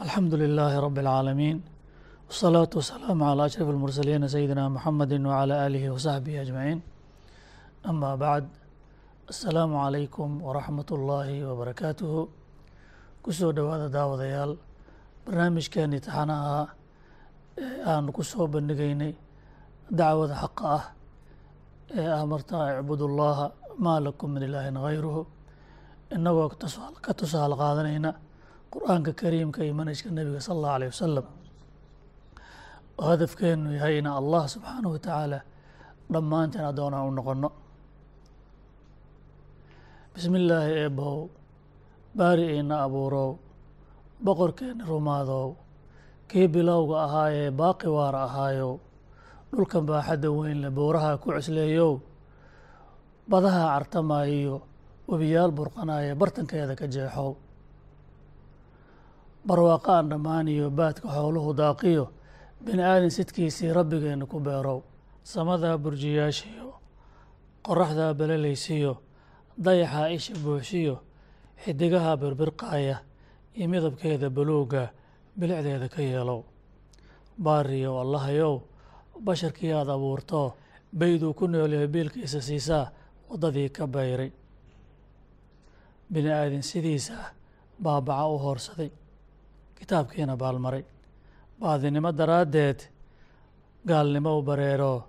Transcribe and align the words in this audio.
alcaalamiin 0.00 1.58
wasalaatu 2.28 2.74
wasalaamu 2.80 3.24
calaa 3.24 3.44
ashraf 3.44 3.68
almursaliina 3.68 4.28
sayidina 4.34 4.62
muxamedi 4.76 5.16
wacalaa 5.30 5.60
aalihi 5.64 5.88
wasaxbihi 5.94 6.38
ajmaciin 6.44 6.80
ama 7.90 8.10
bacd 8.22 8.48
assalaamu 9.30 9.74
calaykum 9.84 10.30
waraxmat 10.46 10.88
ullaahi 10.96 11.44
wabarakaatuhu 11.48 12.20
ku 13.22 13.30
soo 13.38 13.52
dhowaada 13.56 13.88
daawadayaal 13.96 14.52
barnaamijkeenii 15.24 16.00
taxanaha 16.06 16.56
ee 17.64 17.82
aanu 17.92 18.12
ku 18.16 18.22
soo 18.30 18.46
bandhigaynay 18.54 19.12
dacwada 19.98 20.34
xaqa 20.42 20.64
ah 20.78 20.84
ee 21.98 22.08
ah 22.16 22.24
martaa 22.32 22.64
icbud 22.80 23.00
ullaha 23.08 23.46
maa 23.84 23.98
lakum 24.06 24.28
min 24.34 24.42
ilaahin 24.48 24.76
hayruhu 24.86 25.22
inagoo 26.16 26.48
ka 27.04 27.12
tusaale 27.20 27.54
qaadanayna 27.62 28.10
qur'aanka 28.72 29.12
kariimka 29.20 29.60
iyo 29.64 29.74
manhajka 29.78 30.08
nebiga 30.16 30.40
sala 30.46 30.54
allahu 30.58 30.74
alayh 30.78 30.88
wasalam 30.94 31.26
oo 33.00 33.06
hadafkeenu 33.10 33.68
yahay 33.76 33.94
ina 34.00 34.10
allah 34.20 34.42
subxaanahu 34.54 34.92
watacaala 34.96 35.38
dhammaanteen 36.12 36.64
addoonaan 36.70 37.06
u 37.08 37.12
noqono 37.18 37.48
bismi 40.14 40.36
illaahi 40.42 40.72
eebow 40.84 41.18
baari 42.18 42.44
iina 42.54 42.76
abuurow 42.86 43.30
boqorkeeni 44.24 44.82
rumaadow 44.90 45.46
kii 46.30 46.46
bilowga 46.54 46.96
ahaayee 47.06 47.50
baaqi 47.60 47.88
waara 47.96 48.20
ahaayow 48.28 48.72
dhulkan 49.52 49.82
baaxadda 49.90 50.28
weyn 50.38 50.58
le 50.64 50.70
buuraha 50.78 51.10
ku 51.22 51.28
cusleeyow 51.36 51.92
badaha 53.30 53.62
cartamaayiyo 53.74 54.56
webiyaal 55.10 55.50
burqanaya 55.58 56.12
bartankeeda 56.20 56.74
ka 56.80 56.86
jeexow 56.94 57.30
barwaaqo 59.46 59.90
aan 59.92 60.08
dhammaaniyo 60.10 60.70
baadka 60.70 61.08
xooluhu 61.08 61.56
daaqiyo 61.56 62.04
bini 62.64 62.82
aadan 62.82 63.10
sidkiisii 63.10 63.72
rabbigeenna 63.72 64.26
ku 64.26 64.40
beerow. 64.40 64.80
Samadaa 65.22 65.78
burjiyaashiyo 65.78 66.68
qoraxdaa 67.66 68.14
belelaysiyo 68.18 68.92
dayaxaa 69.64 70.08
isha 70.16 70.34
buuxsiyo 70.44 70.96
xidigaha 71.64 72.16
birbirqaaya 72.16 72.96
iyo 73.56 73.68
midabkeeda 73.68 74.30
baluuga 74.30 74.82
bilicdeeda 75.38 75.88
ka 75.88 76.02
yeelow. 76.02 76.42
Baariyow 77.44 78.00
allahayow 78.02 78.54
basharkii 79.24 79.72
aada 79.72 79.92
abuurto 79.94 80.56
bayduu 80.98 81.34
ku 81.34 81.46
noolyahay 81.46 81.88
biilkiisa 81.88 82.40
siisaa 82.40 82.90
waddadii 83.30 83.68
ka 83.68 83.86
bayray. 83.86 84.32
Bini 86.12 86.30
aadin 86.32 86.62
sidiisa 86.62 87.14
baabaca 87.82 88.26
u 88.26 88.38
hoorsaday 88.38 88.90
kitaabkiina 89.80 90.36
baalmaray. 90.36 90.84
Baadinimo 91.60 92.12
daraaddeed 92.12 92.80
gaalnimo 93.88 94.38
u 94.38 94.42
bareero 94.42 95.04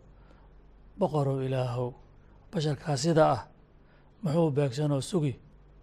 boqorow 1.00 1.40
ilaahow. 1.46 1.92
Basharkaa 2.52 2.98
sida 2.98 3.26
ah 3.36 3.42
muxuu 4.24 4.52
beegsanoo 4.52 5.02
sugi 5.02 5.34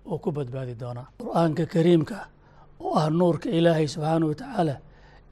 uu 0.07 0.19
ku 0.19 0.33
badbaadi 0.33 0.75
doonaa. 0.81 1.07
Qur'aanka 1.21 1.65
kariimka 1.73 2.17
oo 2.81 2.95
ah 3.01 3.09
nuurka 3.11 3.49
ilaahay 3.51 3.87
subxaanahu 3.89 4.29
watacaala 4.33 4.75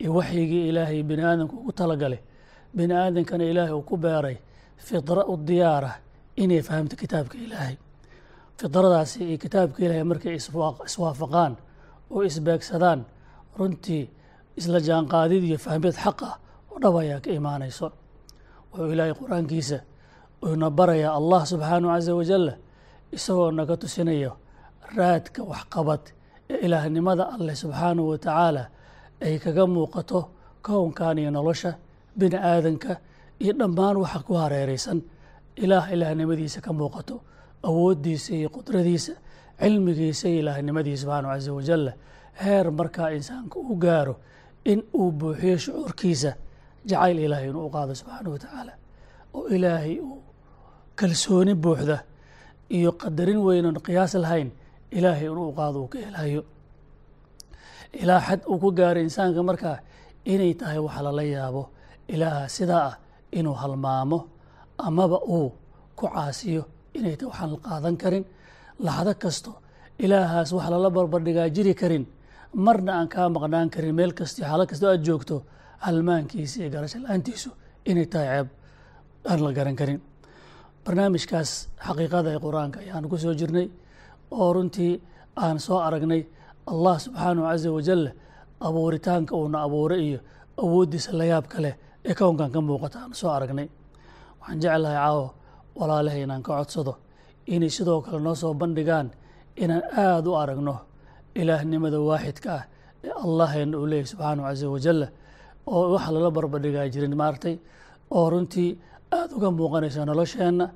iyo 0.00 0.10
waxyigii 0.14 0.68
ilaahay 0.68 1.02
bini 1.02 1.22
aadamku 1.24 1.56
ugu 1.60 1.72
talagalay 1.72 2.20
bini 2.76 2.94
aadankana 2.94 3.44
ilaahay 3.44 3.72
uu 3.74 3.82
ku 3.82 3.96
beeray 3.96 4.36
fidra 4.86 5.22
u 5.32 5.36
diyaara 5.48 5.90
inay 6.36 6.62
fahamto 6.62 6.96
kitaabka 6.96 7.36
ilaahay. 7.38 7.76
Fidradaasi 8.58 9.18
iyo 9.28 9.38
kitaabka 9.38 9.78
ilaahay 9.84 10.04
markay 10.04 10.34
iswaafaqaan 10.88 11.52
oo 12.10 12.22
isbeegsadaan 12.28 13.00
runtii 13.58 14.04
isla 14.58 14.78
jaanqaadid 14.88 15.42
iyo 15.48 15.58
fahmid 15.66 15.94
xaq 16.04 16.18
ah 16.30 16.34
oo 16.72 16.78
dhab 16.82 16.94
ayaa 17.02 17.20
ka 17.24 17.30
imaanayso. 17.38 17.86
Wuxuu 18.72 18.92
ilaahay 18.92 19.14
qur'aankiisa 19.20 19.78
uuna 20.44 20.68
barayaa 20.78 21.12
allah 21.18 21.40
subxaanahu 21.50 21.90
casa 21.94 22.12
wajalla 22.20 22.52
isagoo 23.16 23.50
naga 23.58 23.74
tusinayo 23.82 24.32
raadka 24.96 25.40
waxqabad 25.52 26.02
ee 26.52 26.58
ilaahnimada 26.66 27.24
alleh 27.36 27.54
subxaanahu 27.62 28.08
watacaala 28.12 28.62
ay 29.26 29.34
kaga 29.44 29.64
muuqato 29.74 30.20
kownkan 30.66 31.18
iyo 31.22 31.30
nolosha 31.36 31.70
bini 32.18 32.36
aadanka 32.50 32.92
iyo 33.42 33.52
dhammaan 33.60 33.96
waxa 34.02 34.18
ku 34.26 34.32
hareeraysan. 34.42 34.98
Ilaah 35.64 35.86
ilaahnimadiisa 35.94 36.58
ka 36.60 36.70
muuqato 36.72 37.16
awooddiisa 37.68 38.30
iyo 38.38 38.48
qudradiisa 38.56 39.12
cilmigiisa 39.60 40.24
iyo 40.28 40.38
ilaahnimadiisa 40.44 41.00
subxaanahu 41.02 41.32
casa 41.34 41.50
wajalla 41.58 41.92
heer 42.42 42.66
markaa 42.78 43.10
insaanka 43.18 43.56
u 43.72 43.74
gaaro 43.84 44.14
in 44.70 44.80
uu 45.00 45.10
buuxiyo 45.18 45.56
shucuurkiisa 45.64 46.30
jacayl 46.88 47.18
ilaahay 47.26 47.48
inuu 47.50 47.64
u 47.68 47.70
qaado 47.76 47.92
subxaanahu 48.00 48.32
watacaala 48.36 48.72
oo 49.36 49.44
ilaahay 49.56 49.94
uu 50.08 50.18
kalsooni 50.98 51.54
buuxda 51.64 51.96
iyo 52.76 52.90
qadarin 53.02 53.40
weynan 53.46 53.76
qiyaas 53.86 54.14
lahayn 54.24 54.48
ilaahay 54.98 55.26
inuu 55.32 55.50
qaado 55.58 55.76
uu 55.82 55.88
ka 55.92 55.98
helayo 56.06 56.42
ilaa 58.02 58.20
xad 58.26 58.40
uu 58.50 58.58
ku 58.62 58.68
gaaro 58.78 59.00
insaanka 59.06 59.40
markaa 59.48 59.78
inay 60.32 60.52
tahay 60.60 60.78
wax 60.86 60.96
lala 61.06 61.22
yaabo 61.34 61.62
ilaaha 62.14 62.44
sidaa 62.56 62.84
ah 62.90 62.94
inuu 63.38 63.56
halmaamo 63.62 64.18
amaba 64.86 65.18
uu 65.36 65.48
ku 65.98 66.04
caasiyo 66.14 66.62
inay 66.98 67.14
tahay 67.18 67.28
waxaan 67.30 67.50
la 67.54 67.58
qaadan 67.66 67.96
karin 68.02 68.24
laxdo 68.86 69.12
kasto 69.22 69.50
ilaahaas 70.04 70.50
wax 70.56 70.66
lala 70.72 70.88
barbardhigaa 70.96 71.48
jiri 71.56 71.74
karin 71.80 72.04
marna 72.54 72.92
aan 72.98 73.08
kaa 73.08 73.28
maqnaan 73.28 73.70
karin. 73.70 73.94
Meel 73.94 74.12
kasta 74.12 74.38
iyo 74.42 74.48
xaalad 74.50 74.68
kastoo 74.70 74.90
aad 74.90 75.02
joogto 75.06 75.36
halmaankiisa 75.84 76.56
iyo 76.62 76.70
garasho 76.74 76.98
la'aantiisu 77.04 77.50
inay 77.90 78.06
tahay 78.06 78.28
ceeb 78.28 78.48
aan 79.30 79.40
la 79.44 79.52
garan 79.52 79.76
karin. 79.76 80.00
Barnaamijkaas 80.84 81.50
xaqiiqada 81.86 82.28
ee 82.34 82.40
qur'aanka 82.44 82.78
ayaanu 82.84 83.08
ku 83.08 83.16
soo 83.18 83.34
jirnay 83.40 83.66
oo 84.30 84.52
runtii 84.52 84.92
aan 85.36 85.58
soo 85.60 85.78
aragnay. 85.88 86.22
Allah 86.72 86.96
subxaanahu 87.04 87.46
casa 87.50 87.68
wajalla 87.76 88.10
abuuritaanka 88.66 89.32
uuna 89.36 89.58
abuuray 89.66 90.00
iyo 90.08 90.18
awooddiisa 90.62 91.10
layaabka 91.18 91.58
leh 91.64 91.74
ee 92.08 92.14
kownkan 92.14 92.50
ka 92.54 92.60
muuqata 92.60 92.96
aanu 93.02 93.14
soo 93.14 93.30
aragnay. 93.36 93.68
Waxaan 94.40 94.60
jeclahay 94.62 94.96
caawo 95.02 95.24
walaalahay 95.78 96.22
inaan 96.26 96.42
ka 96.42 96.52
codsado. 96.58 96.92
Inay 97.46 97.70
sidoo 97.76 98.00
kale 98.02 98.20
noo 98.26 98.34
soo 98.34 98.54
bandhigaan 98.54 99.08
inaan 99.62 99.82
aada 100.02 100.28
u 100.30 100.34
aragno 100.42 100.74
ilaahnimada 101.40 101.98
waaxidka 102.10 102.50
ah 102.58 102.62
ee 103.06 103.12
allaheenna 103.24 103.74
uu 103.80 103.86
leeyahy 103.92 104.08
subxaanahu 104.12 104.46
casa 104.48 104.66
wajalla 104.74 105.06
oo 105.74 105.82
wax 105.94 106.04
lala 106.14 106.28
barbardhigaa 106.36 106.86
jirin 106.94 107.14
maaragtay 107.20 107.54
oo 108.16 108.26
runtii 108.32 108.70
aada 109.16 109.32
uga 109.38 109.48
muuqanaysa 109.58 110.00
nolosheenna 110.10 110.66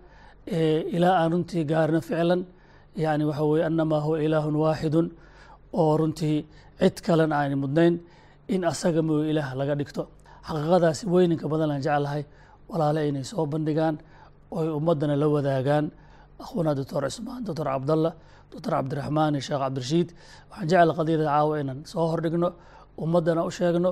ilaa 0.97 1.15
aan 1.21 1.31
runtii 1.34 1.62
gaarino 1.71 2.00
ficlan 2.09 2.41
yani 3.04 3.25
waxa 3.31 3.44
weye 3.50 3.65
annamaa 3.69 4.00
huwa 4.06 4.16
ilaahun 4.26 4.56
waaxidun 4.65 5.06
oo 5.81 5.93
runtii 6.00 6.37
cid 6.81 6.97
kalena 7.06 7.34
aan 7.41 7.53
mudnayn 7.62 7.94
in 8.54 8.62
asaga 8.72 9.00
mooyo 9.09 9.24
ilaah 9.33 9.51
laga 9.60 9.74
dhigto. 9.80 10.03
Xaqiiqadaasi 10.47 11.03
weyninka 11.12 11.47
badan 11.53 11.71
aan 11.74 11.83
jeclahay 11.86 12.22
walaale 12.71 13.01
inay 13.09 13.24
soo 13.30 13.45
bandhigaan 13.53 13.95
oy 14.59 14.66
ummaddana 14.78 15.15
la 15.22 15.27
wadaagaan. 15.34 15.84
Akhuna 16.42 16.71
doctor 16.78 17.03
cusmaan 17.07 17.41
doctor 17.47 17.66
cabdallah 17.72 18.12
doctor 18.50 18.70
cabdiraxmaan 18.76 19.32
iyo 19.36 19.42
sheekh 19.48 19.60
cabdirashiid 19.64 20.08
waxaan 20.50 20.68
jecla 20.70 20.92
qadiyada 20.98 21.24
caawa 21.30 21.52
inaan 21.62 21.80
soo 21.92 22.06
hordhigno 22.12 22.48
ummaddana 23.02 23.42
u 23.48 23.50
sheegno 23.58 23.91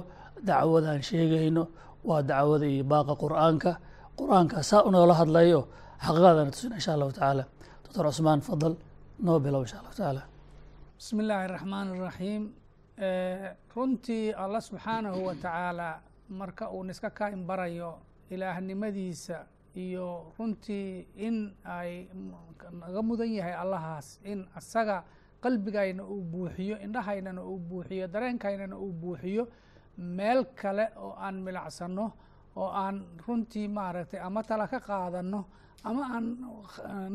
dacwadaan 0.49 1.03
sheegayno 1.09 1.63
waa 2.09 2.23
dacwada 2.31 2.67
iyo 2.75 2.85
baaqa 2.93 3.13
qur'aanka. 3.25 3.71
Qur'aanka 4.19 4.57
saa 4.71 4.83
unoola 4.89 5.15
hadlayo 5.21 5.61
xaqiiqadana 6.05 6.51
tusina 6.55 6.75
insha 6.79 6.93
allahu 6.97 7.13
tacaala. 7.17 7.45
Doctor 7.85 8.05
cusmaan 8.11 8.41
fadal 8.49 8.75
noo 9.27 9.39
bilow 9.45 9.63
insha 9.65 9.77
allahu 9.81 9.95
tacaala. 9.99 10.23
Bismi 10.99 11.21
illaahi 11.23 11.45
araxmaan 11.49 11.87
iraxiim 11.97 12.43
runtii 13.75 14.33
allah 14.43 14.61
subxaanahu 14.69 15.19
wa 15.29 15.35
tacaala 15.35 15.89
marka 16.41 16.65
uu 16.75 16.83
niska 16.89 17.11
kaain 17.19 17.43
barayo 17.49 17.91
ilaahnimadiisa 18.31 19.37
iyo 19.85 20.33
runtii 20.39 21.07
in 21.27 21.37
ay 21.79 22.09
naga 22.81 23.01
mudan 23.09 23.31
yahay 23.39 23.55
allahaas 23.63 24.09
in 24.31 24.41
asaga 24.59 24.97
qalbigayna 25.43 26.03
uu 26.03 26.23
buuxiyo 26.33 26.77
indhahaynana 26.87 27.43
uu 27.51 27.59
buuxiyo 27.69 28.07
dareenkaynana 28.15 28.77
uu 28.85 28.93
buuxiyo 29.01 29.45
meel 30.17 30.41
kale 30.61 30.85
oo 31.05 31.13
aan 31.25 31.37
milacsanno 31.47 32.07
oo 32.57 32.71
aan 32.83 32.97
runtii 33.27 33.69
maaragtay 33.77 34.21
ama 34.21 34.43
tala 34.49 34.67
ka 34.73 34.79
qaadano 34.89 35.41
ama 35.89 36.03
aan 36.15 36.27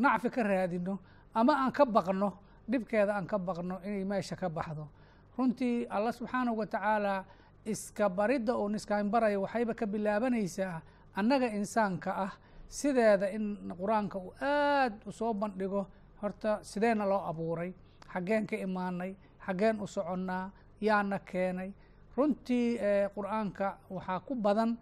nacfi 0.04 0.28
ka 0.36 0.42
raadino 0.42 0.94
ama 1.34 1.52
aan 1.62 1.72
ka 1.72 1.84
baqno 1.96 2.28
dhibkeeda 2.70 3.12
aan 3.16 3.26
ka 3.26 3.38
baqno 3.38 3.76
inay 3.84 4.04
meesha 4.04 4.36
ka 4.36 4.48
baxdo. 4.48 4.88
Runtii 5.36 5.86
allah 5.90 6.12
subxaanahu 6.18 6.56
wa 6.60 6.66
tacaala 6.66 7.24
iska 7.66 8.08
baridda 8.08 8.56
uun 8.56 8.74
iskaan 8.78 9.10
baraya 9.10 9.40
waxayba 9.40 9.74
ka 9.74 9.86
bilaabanaysaa 9.86 10.80
annaga 11.18 11.46
insaanka 11.58 12.10
ah 12.24 12.32
sideeda 12.68 13.26
in 13.30 13.44
qur'aanka 13.80 14.18
uu 14.18 14.32
aad 14.40 14.94
u 15.06 15.12
soo 15.12 15.34
bandhigo 15.34 15.86
horta 16.22 16.58
sideena 16.62 17.04
loo 17.06 17.22
abuuray 17.30 17.70
xaggeen 18.12 18.46
ka 18.46 18.56
imaanay 18.56 19.12
xaggeen 19.46 19.80
u 19.80 19.86
soconnaa 19.86 20.50
yaana 20.80 21.18
keenay. 21.18 21.70
Runtii 22.16 22.78
qur'aanka 23.14 23.66
waxaa 23.90 24.20
ku 24.26 24.34
badan 24.34 24.78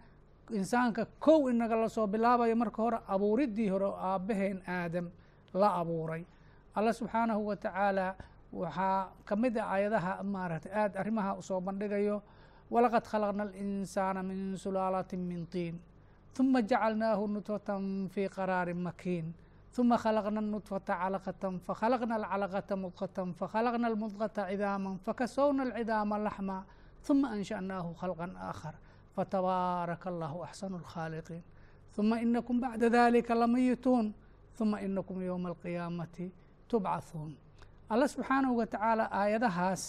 insaanka 0.51 1.05
kow 1.19 1.49
inaga 1.49 1.75
la 1.75 1.89
soo 1.89 2.07
bilaabayo 2.07 2.55
marka 2.55 2.81
hore 2.83 2.97
abuuriddii 3.07 3.69
hore 3.69 3.85
oo 3.85 3.97
aabbaheen 3.97 4.61
aadam 4.67 5.09
la 5.53 5.69
abuuray. 5.81 6.25
Allah 6.75 6.93
subxaanahu 6.93 7.47
wa 7.47 7.55
tacaala 7.55 8.15
waxaa 8.53 9.09
ka 9.25 9.35
mid 9.35 9.57
a 9.57 9.63
aayadaha 9.73 10.23
maaragtay 10.23 10.71
aad 10.71 10.93
arrimaha 10.97 11.33
u 11.37 11.41
soo 11.41 11.61
bandhigayo. 11.61 12.21
Walaqad 12.71 13.05
khalaqna 13.11 13.43
alinsaana 13.43 14.23
min 14.23 14.57
sulaalatin 14.57 15.19
min 15.19 15.45
tiin 15.47 15.75
ثuma 16.34 16.60
jacalnaahu 16.70 17.24
nutfatan 17.34 18.08
fii 18.14 18.28
qaraarin 18.36 18.80
makiin 18.86 19.26
ثuma 19.74 19.96
khalaqna 20.02 20.40
النطفةa 20.44 20.90
calaqة 21.00 21.42
fakhalaqna 21.66 22.14
الcalaqةa 22.20 22.74
mudqة 22.82 23.18
fakhalaqna 23.40 23.86
الmudqةa 23.92 24.40
cidaama 24.50 24.90
fakasowna 25.06 25.62
الcidaama 25.68 26.16
laxma 26.26 26.56
ثuma 27.06 27.26
anshأnaahu 27.36 27.90
khalqا 28.00 28.26
aakhar 28.48 28.74
fatabaaraka 29.14 30.06
allahu 30.12 30.38
axsanu 30.48 30.76
الkhaaliqiin 30.82 31.42
ثuma 31.94 32.14
inakum 32.24 32.56
bacda 32.60 32.88
dalika 32.90 33.34
lamayituun 33.34 34.06
ثuma 34.58 34.76
inakum 34.86 35.18
ywma 35.22 35.48
الqiyaamati 35.54 36.26
tubcaثuun 36.68 37.32
allah 37.92 38.08
subxaanahu 38.14 38.54
wa 38.60 38.66
tacaala 38.66 39.04
aayadahaas 39.20 39.82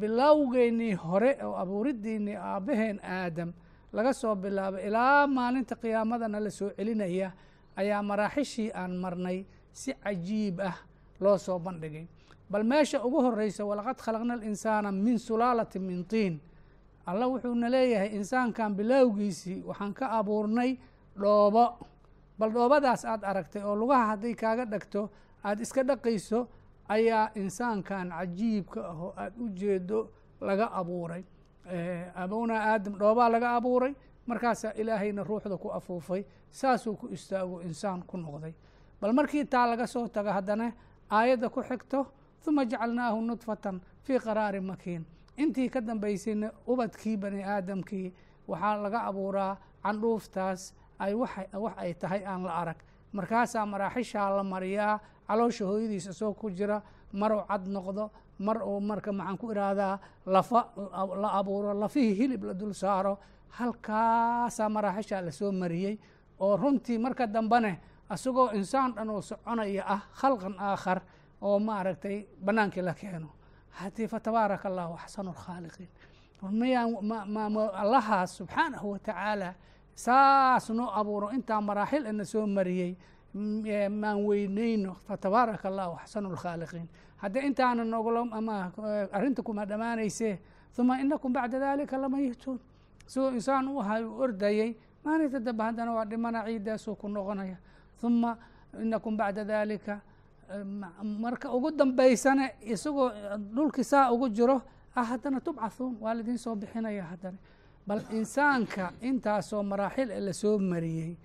bilowgeynii 0.00 0.94
hore 0.94 1.30
oo 1.46 1.54
abuuridiinii 1.62 2.36
aabbaheen 2.36 2.98
aadam 3.04 3.52
laga 3.93 4.13
soo 4.13 4.35
bilaabo 4.35 4.77
ilaa 4.87 5.27
maalinta 5.27 5.75
qiyaamadana 5.75 6.39
la 6.39 6.49
soo 6.49 6.69
celinaya 6.77 7.31
ayaa 7.75 8.01
maraaxishii 8.03 8.71
aan 8.73 8.93
marnay 9.03 9.45
si 9.71 9.93
cajiib 10.03 10.59
ah 10.61 10.77
loo 11.19 11.37
soo 11.37 11.59
bandhigay. 11.59 12.05
Bal 12.49 12.63
meesha 12.63 13.03
ugu 13.05 13.21
horeysa 13.25 13.65
walaqad 13.65 13.97
khalaqna 14.05 14.33
alinsaana 14.33 14.91
min 14.91 15.17
sulaalati 15.17 15.79
min 15.79 16.05
tiin. 16.05 16.39
Allah 17.05 17.27
wuxuuna 17.29 17.69
leeyahay 17.69 18.09
insaankan 18.15 18.75
bilowgiisii 18.77 19.63
waxaan 19.67 19.93
ka 19.93 20.05
abuurnay 20.19 20.77
dhoobo. 21.21 21.65
Bal 22.39 22.51
dhoobadaas 22.51 23.05
aad 23.05 23.23
aragtay 23.23 23.61
oo 23.63 23.75
lugaha 23.75 24.05
hadday 24.13 24.33
kaaga 24.35 24.65
dhagto 24.65 25.09
aada 25.43 25.61
iska 25.61 25.83
dhaqayso 25.83 26.47
ayaa 26.89 27.31
insaankan 27.35 28.09
cajiibka 28.09 28.79
ah 28.89 28.97
oo 29.03 29.13
aada 29.17 29.35
u 29.43 29.49
jeedo 29.49 29.99
laga 30.41 30.65
abuuray 30.79 31.23
abowna 32.15 32.55
aadam 32.59 32.93
dhoobaa 32.99 33.29
laga 33.29 33.55
abuuray. 33.55 33.93
Markaasaa 34.27 34.71
ilaahayna 34.75 35.23
ruuxda 35.23 35.57
ku 35.57 35.69
afuufay. 35.71 36.25
Saasuu 36.49 36.95
ku 36.95 37.07
istaago 37.11 37.61
insaan 37.61 38.03
ku 38.07 38.17
noqday. 38.17 38.53
Bal 39.01 39.13
markii 39.13 39.45
taa 39.45 39.67
laga 39.67 39.87
soo 39.87 40.07
tago 40.07 40.29
haddana 40.31 40.71
aayadda 41.11 41.49
ku 41.49 41.61
xigto 41.63 42.05
ثuma 42.43 42.65
jacalnaahu 42.65 43.21
nudfatan 43.21 43.81
fii 44.03 44.19
qaraari 44.19 44.59
makiin. 44.61 45.05
Intii 45.37 45.69
ka 45.69 45.81
dambaysayna 45.81 46.51
ubadkii 46.67 47.17
bani 47.17 47.43
aadamkii 47.43 48.13
waxaa 48.47 48.77
laga 48.83 48.99
abuuraa 49.09 49.57
candhuuftaas 49.83 50.73
ay 50.99 51.13
wax 51.13 51.31
ay 51.77 51.93
tahay 51.93 52.23
aan 52.25 52.43
la 52.43 52.53
arag. 52.61 52.77
Markaasaa 53.13 53.65
maraaxishaa 53.65 54.29
la 54.37 54.43
mariyaa 54.43 54.99
caloosha 55.27 55.65
hooyadiis 55.65 56.05
isagoo 56.07 56.33
ku 56.33 56.49
jira 56.49 56.81
maruu 57.13 57.43
cad 57.47 57.67
noqdo 57.67 58.11
mar 58.39 58.57
uu 58.63 58.79
marka 58.81 59.11
maxaan 59.11 59.37
ku 59.37 59.51
ihahdaa 59.51 59.99
lafa 60.25 60.59
la 61.21 61.29
abuuro 61.39 61.73
lafihii 61.73 62.13
hilib 62.19 62.43
la 62.43 62.53
dul 62.53 62.73
saaro 62.73 63.17
halkaasaa 63.57 64.69
maraaxishaa 64.69 65.21
la 65.21 65.31
soo 65.31 65.51
mariyey 65.51 65.95
oo 66.39 66.57
runtii 66.57 66.97
marka 66.97 67.27
dambene 67.27 67.79
isagoo 68.13 68.49
insaan 68.57 68.93
dhan 68.95 69.09
oo 69.09 69.21
soconaya 69.21 69.83
ah 69.87 70.01
khalqan 70.19 70.55
aakhar 70.59 70.99
oo 71.41 71.59
maaragtay 71.59 72.17
bannaankii 72.45 72.81
la 72.81 72.93
keeno. 72.93 73.29
Haddii 73.79 74.07
fatabaaraka 74.07 74.69
allahu 74.69 74.93
axsanu 74.93 75.31
lkhaaliqiin 75.31 75.89
allahaas 77.81 78.37
subxaanahu 78.37 78.91
wa 78.91 78.99
tacaala 78.99 79.53
saas 79.95 80.69
noo 80.69 80.89
abuuro 80.99 81.29
intaa 81.31 81.61
maraaxil 81.61 82.05
ina 82.05 82.25
soo 82.25 82.45
mariyey 82.47 82.91
maan 83.89 84.17
weyneyno 84.27 84.93
fatabaaraka 85.07 85.67
allahu 85.69 85.93
axsanu 86.01 86.29
lkhaaliqiin 86.35 86.87
haddii 87.23 87.43
intaana 87.49 87.83
noglo 87.83 88.21
ama 88.31 88.71
arrinta 89.15 89.41
kuma 89.41 89.65
dhammaanaysee 89.65 90.35
uma 90.77 90.99
inakum 91.01 91.31
bacda 91.33 91.59
dalika 91.59 91.97
lamayituun. 91.97 92.59
Siduu 93.07 93.29
insaan 93.37 93.67
u 93.67 93.79
ahay 93.81 94.03
u 94.03 94.19
ordayey 94.23 94.75
maalinta 95.03 95.39
dambe 95.39 95.63
haddana 95.63 95.91
waa 95.93 96.05
dhimana 96.05 96.43
ciidaasuu 96.45 96.95
ku 96.95 97.07
noqonaya. 97.07 97.57
Uma 98.03 98.37
inakum 98.81 99.17
bacda 99.17 99.43
dalika 99.45 100.01
marka 101.03 101.47
ugu 101.55 101.71
dambaysana 101.71 102.49
isagoo 102.61 103.09
dhulkii 103.55 103.83
saa 103.83 104.11
ugu 104.11 104.29
jiro 104.29 104.61
ah 104.95 105.03
haddana 105.03 105.39
tubcathuun 105.41 105.97
waa 106.01 106.13
laidin 106.13 106.37
soo 106.37 106.55
bixinaya 106.55 107.03
haddana. 107.03 107.37
Bal 107.87 108.01
insaanka 108.11 108.91
intaasoo 109.01 109.63
maraaxil 109.63 110.11
e 110.11 110.19
la 110.19 110.33
soo 110.33 110.57
mariyey 110.59 111.15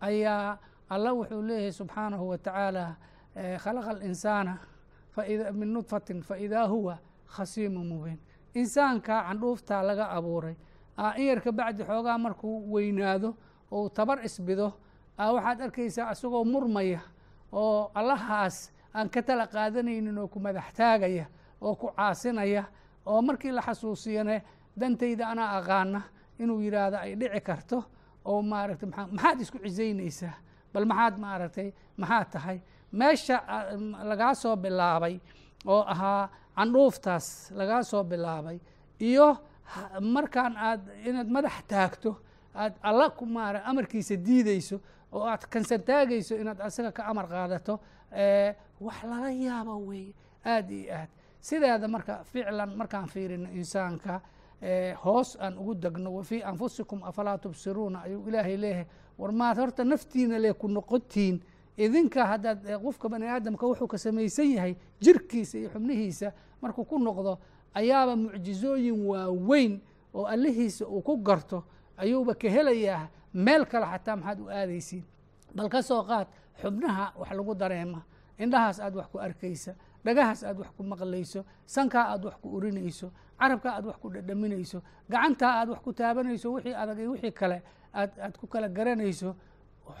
ayaa 0.00 0.58
allah 0.90 1.12
wuxuu 1.18 1.42
leeyahay 1.42 1.72
subxaanahu 1.72 2.28
wa 2.28 2.38
tacaala 2.38 2.96
khalaqa 3.62 3.90
alinsaana 3.90 4.58
min 5.52 5.72
nudfatin 5.72 6.22
faidaa 6.22 6.66
huwa 6.68 6.98
khasiimu 7.26 7.84
mubiin. 7.84 8.18
Insaanka 8.54 9.22
candhuuftaa 9.28 9.82
laga 9.82 10.08
abuuray 10.10 10.54
in 11.16 11.26
yarka 11.26 11.52
bacdi 11.52 11.82
xoogaa 11.84 12.18
markuu 12.18 12.72
weynaado 12.72 13.34
ou 13.70 13.88
tabar 13.90 14.24
isbido 14.24 14.72
waxaad 15.18 15.60
arkaysaa 15.60 16.12
isagoo 16.12 16.44
murmaya 16.44 17.00
oo 17.52 17.90
allahaas 17.94 18.72
aan 18.94 19.08
ka 19.10 19.22
tala 19.22 19.46
qaadanaynin 19.46 20.18
oo 20.18 20.28
ku 20.28 20.40
madax 20.40 20.72
taagaya 20.72 21.26
oo 21.60 21.74
ku 21.74 21.86
caasinaya 21.96 22.64
oo 23.06 23.22
markii 23.22 23.50
la 23.52 23.62
xasuusiyane 23.62 24.42
dantayda 24.76 25.28
anaa 25.28 25.58
aqaana 25.58 26.00
inuu 26.38 26.60
yidhaahdo 26.60 26.96
ay 26.96 27.14
dhici 27.16 27.40
karto 27.40 27.84
oo 28.24 28.42
maaragtay 28.42 28.88
maxaad 28.88 29.40
isku 29.40 29.58
cisaynaysaa? 29.58 30.34
Bal 30.72 30.84
maxaad 30.84 31.18
maaragtay 31.18 31.72
maxaad 31.96 32.28
tahay 32.32 32.58
meesha 32.92 33.36
lagaa 34.04 34.34
soo 34.34 34.56
bilaabay 34.56 35.18
oo 35.66 35.82
ahaa 35.82 36.28
candhuuftaas 36.56 37.50
lagaa 37.54 37.82
soo 37.82 38.04
bilaabay 38.04 38.58
iyo 39.00 39.38
markaan 40.00 40.56
aad 40.56 40.80
inaad 41.04 41.28
madax 41.28 41.56
taagto 41.68 42.16
aad 42.54 42.74
alla 42.82 43.10
ku 43.10 43.26
maara 43.26 43.60
amarkiisa 43.64 44.16
diideyso 44.16 44.80
oo 45.12 45.24
aad 45.26 45.42
kansantaagayso 45.50 46.34
inaad 46.36 46.60
asaga 46.60 46.92
ka 46.92 47.02
amar 47.10 47.26
qaadato 47.28 47.80
wax 48.80 48.98
lala 49.10 49.30
yaabo 49.30 49.76
weeye 49.86 50.14
aada 50.44 50.72
iyo 50.74 50.94
aad. 50.94 51.08
Sideeda 51.40 51.88
marka 51.88 52.24
ficlan 52.24 52.70
markaan 52.76 53.06
fiirino 53.08 53.48
insaanka 53.50 54.20
hoos 55.04 55.36
aan 55.40 55.58
ugu 55.58 55.74
degno 55.74 56.10
wafii 56.14 56.42
anfusikum 56.42 57.02
afalaa 57.04 57.38
tubsiruuna? 57.38 58.02
Ayuu 58.02 58.28
ilaahay 58.28 58.56
leeyahay 58.56 58.86
war 59.18 59.32
maad 59.32 59.56
horta 59.58 59.84
naftiina 59.84 60.38
le 60.38 60.52
ku 60.54 60.68
noqotiin 60.68 61.40
idinka 61.76 62.26
haddaad 62.26 62.60
qofka 62.82 63.08
bani 63.08 63.26
aadamka 63.26 63.66
wuxuu 63.66 63.86
ka 63.86 63.98
samaysan 63.98 64.50
yahay 64.56 64.74
jirkiisa 65.00 65.58
iyo 65.58 65.68
xubnihiisa 65.70 66.32
markuu 66.62 66.84
ku 66.84 66.98
noqdo 66.98 67.38
ayaaba 67.74 68.16
mucjizooyin 68.16 69.06
waaweyn 69.06 69.80
oo 70.14 70.24
allihiisa 70.26 70.86
uu 70.86 71.02
ku 71.02 71.16
garto 71.16 71.64
ayuuba 71.96 72.34
ka 72.34 72.48
helayaa 72.48 73.08
meel 73.34 73.66
kale 73.66 73.86
xataa 73.86 74.16
maxaad 74.16 74.40
u 74.40 74.48
aadaysiin. 74.48 75.04
Bal 75.54 75.68
ka 75.68 75.82
soo 75.82 76.02
qaad 76.04 76.26
xubnaha 76.62 77.12
wax 77.18 77.30
lagu 77.36 77.54
dareema 77.54 78.00
indhahaas 78.38 78.80
aad 78.80 78.96
wax 78.96 79.06
ku 79.12 79.18
arkaysa 79.18 79.74
dhagahaas 80.04 80.44
aad 80.44 80.58
wax 80.58 80.68
ku 80.76 80.82
maqlayso 80.82 81.44
sankaa 81.66 82.04
aad 82.12 82.24
wax 82.24 82.34
ku 82.40 82.48
urinayso 82.56 83.12
carabkaa 83.38 83.72
aad 83.76 83.86
wax 83.86 83.96
ku 84.00 84.08
dhadhaminayso 84.10 84.82
gacantaa 85.10 85.52
aad 85.60 85.68
wax 85.68 85.80
ku 85.84 85.92
taabanayso 85.92 86.52
wixii 86.52 86.74
adag 86.74 86.98
iyo 86.98 87.10
wixii 87.10 87.32
kale 87.32 87.62
aad 87.94 88.10
aad 88.20 88.36
ku 88.40 88.46
kala 88.46 88.68
garanayso 88.68 89.36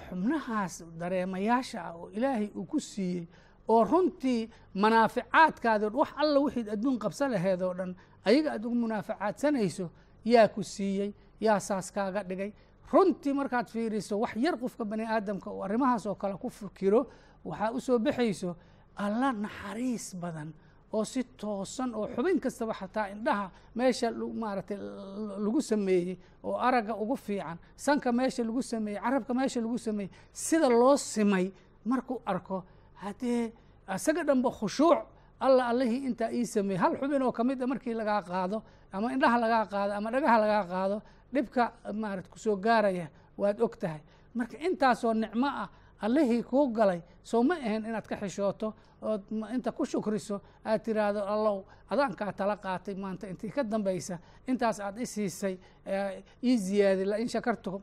xubnahaas 0.08 0.84
dareemayaasha 0.98 1.80
ah 1.84 1.94
oo 1.96 2.10
ilaahay 2.10 2.50
uu 2.54 2.64
ku 2.64 2.80
siiyey 2.80 3.26
oo 3.68 3.84
runtii 3.84 4.50
manaaficaadkaadi 4.74 5.86
wax 6.00 6.08
alla 6.16 6.40
wixii 6.40 6.70
adduun 6.70 6.98
qabsa 6.98 7.28
laheed 7.28 7.62
oo 7.62 7.74
dhan 7.74 7.94
ayaga 8.24 8.52
aad 8.52 8.64
ugu 8.66 8.74
munaafacaadsanayso 8.74 9.90
yaa 10.24 10.48
ku 10.48 10.62
siiyey 10.62 11.14
yaa 11.40 11.60
saas 11.60 11.90
kaaga 11.92 12.22
dhigay. 12.24 12.52
Runtii 12.92 13.32
markaad 13.34 13.66
fiiriso 13.68 14.20
wax 14.20 14.36
yar 14.36 14.56
qofka 14.58 14.84
bani 14.84 15.04
aadamka 15.04 15.50
uu 15.50 15.62
arrimahaas 15.64 16.06
oo 16.06 16.14
kale 16.14 16.34
ku 16.38 16.50
fikiro 16.50 17.06
waxaa 17.44 17.70
u 17.72 17.80
soo 17.80 17.98
baxayso 17.98 18.56
alla 18.96 19.32
naxariis 19.32 20.14
badan 20.16 20.52
oo 20.92 21.04
si 21.04 21.22
toosan 21.24 21.94
oo 21.94 22.06
xubin 22.14 22.38
kastaba 22.40 22.72
xataa 22.80 23.06
indhaha 23.14 23.50
meesha 23.78 24.10
maaragtay 24.42 24.76
lagu 25.44 25.60
sameeyey 25.70 26.16
oo 26.44 26.56
aragga 26.66 26.94
ugu 27.02 27.16
fiican 27.16 27.58
sanka 27.76 28.12
meesha 28.12 28.42
lagu 28.44 28.62
sameeyey 28.62 29.00
carabka 29.04 29.32
meesha 29.34 29.60
lagu 29.60 29.78
sameeyey 29.78 30.10
sida 30.32 30.68
loo 30.68 30.96
simay 30.96 31.46
markuu 31.84 32.18
arko 32.26 32.64
haddee 33.02 33.52
isaga 33.96 34.22
dhanba 34.28 34.50
khushuuc 34.58 34.98
alla 35.40 35.62
allihii 35.70 36.00
intaa 36.08 36.30
ii 36.32 36.44
sameeyey 36.54 36.80
hal 36.82 36.92
xubin 37.00 37.22
oo 37.22 37.32
ka 37.32 37.42
mid 37.44 37.62
a 37.62 37.66
markii 37.66 37.94
lagaa 38.00 38.22
qaado 38.30 38.62
ama 38.92 39.12
indhaha 39.14 39.36
lagaa 39.44 39.64
qaado 39.72 39.92
ama 39.98 40.08
dhagaha 40.14 40.36
lagaa 40.44 40.64
qaado 40.72 40.96
dhibka 41.34 41.62
maarata 42.02 42.28
ku 42.32 42.38
soo 42.38 42.56
gaaraya 42.56 43.06
waad 43.40 43.60
og 43.60 43.74
tahay 43.82 44.00
marka 44.34 44.56
intaasoo 44.66 45.12
nicmo 45.14 45.46
ah 45.62 45.68
allihii 46.00 46.42
kuu 46.42 46.68
galay 46.72 47.00
soo 47.22 47.42
ma 47.42 47.54
ahayn 47.54 47.84
inaad 47.84 48.06
ka 48.06 48.16
xishooto 48.16 48.74
ood 49.02 49.22
inta 49.54 49.72
ku 49.72 49.84
shukriso 49.86 50.40
aad 50.64 50.82
tiraahdo 50.84 51.20
allow 51.24 51.64
adaankaa 51.90 52.32
tala 52.32 52.56
qaatay 52.56 52.94
maanta 52.94 53.28
intii 53.28 53.50
ka 53.50 53.62
dambaysa 53.64 54.18
intaas 54.46 54.80
aad 54.80 54.98
i 54.98 55.06
siisay 55.06 55.58
ii 56.44 56.56
ziyaadi 56.56 57.04
lain 57.04 57.28
shakartukum 57.28 57.82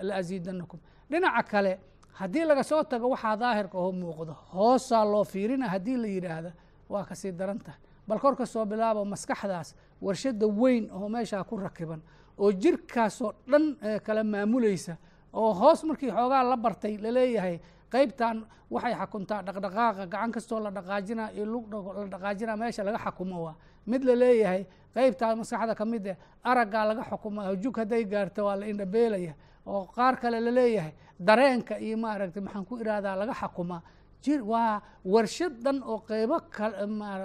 la 0.00 0.14
asiidanakum 0.16 0.80
dhinaca 1.10 1.42
kale 1.42 1.78
haddii 2.12 2.44
laga 2.44 2.62
soo 2.62 2.82
tago 2.84 3.08
waxaa 3.10 3.36
daahirka 3.36 3.78
oo 3.78 3.92
muuqdo 3.92 4.32
hoosaa 4.54 5.04
loo 5.04 5.24
fiirina 5.24 5.68
haddii 5.68 5.96
la 5.96 6.06
yidhaahda 6.08 6.52
waa 6.88 7.04
ka 7.04 7.14
sii 7.14 7.32
daran 7.32 7.58
tahay. 7.58 7.80
Bal 8.08 8.18
kor 8.18 8.36
ka 8.36 8.46
soo 8.46 8.64
bilaabo 8.66 9.04
maskaxdaas 9.04 9.74
warshada 10.02 10.46
weyn 10.46 10.90
oo 10.90 11.08
meeshaa 11.08 11.44
ku 11.44 11.56
rakiban 11.56 12.00
oo 12.38 12.52
jirkaasoo 12.52 13.32
dhan 13.50 13.76
kala 14.06 14.24
maamulaysa 14.24 14.96
oo 15.32 15.52
hoos 15.54 15.84
markii 15.84 16.10
xoogaa 16.10 16.42
la 16.50 16.56
bartay 16.56 16.96
la 16.98 17.10
leeyahay 17.10 17.60
qeybtan 17.92 18.44
waxay 18.70 18.94
xakuntaa 18.94 19.42
dhaqdhaqaaqa 19.42 20.06
gacan 20.06 20.32
kastoo 20.32 20.60
la 20.60 20.70
dhaqaajina 20.70 21.32
iyo 21.32 21.44
lug 21.46 21.66
la 21.72 22.06
dhaqaajina 22.06 22.56
meesha 22.56 22.82
laga 22.84 22.98
xakumo 22.98 23.42
waa. 23.44 23.54
Mid 23.86 24.02
la 24.04 24.14
leeyahay 24.14 24.66
qeybtaa 24.94 25.36
maskaxda 25.36 25.74
ka 25.74 25.84
mid 25.84 26.06
eh 26.06 26.16
araggaa 26.44 26.84
laga 26.88 27.02
xukuma 27.10 27.54
jug 27.62 27.76
hadday 27.78 28.04
gaarto 28.04 28.44
waa 28.44 28.56
la 28.56 28.66
indhabeelaya 28.66 29.34
oo 29.66 29.86
qaar 29.96 30.16
kale 30.20 30.40
la 30.40 30.50
leeyahay 30.50 30.92
dareenka 31.20 31.78
iyo 31.78 31.96
maaragtay 31.96 32.42
maxaan 32.42 32.64
ku 32.64 32.76
irahdaa 32.82 33.16
laga 33.16 33.34
xakumaa 33.34 33.82
jir 34.22 34.40
waa 34.42 34.82
warshad 35.04 35.52
dhan 35.64 35.82
oo 35.84 35.98
qeybo 36.08 36.36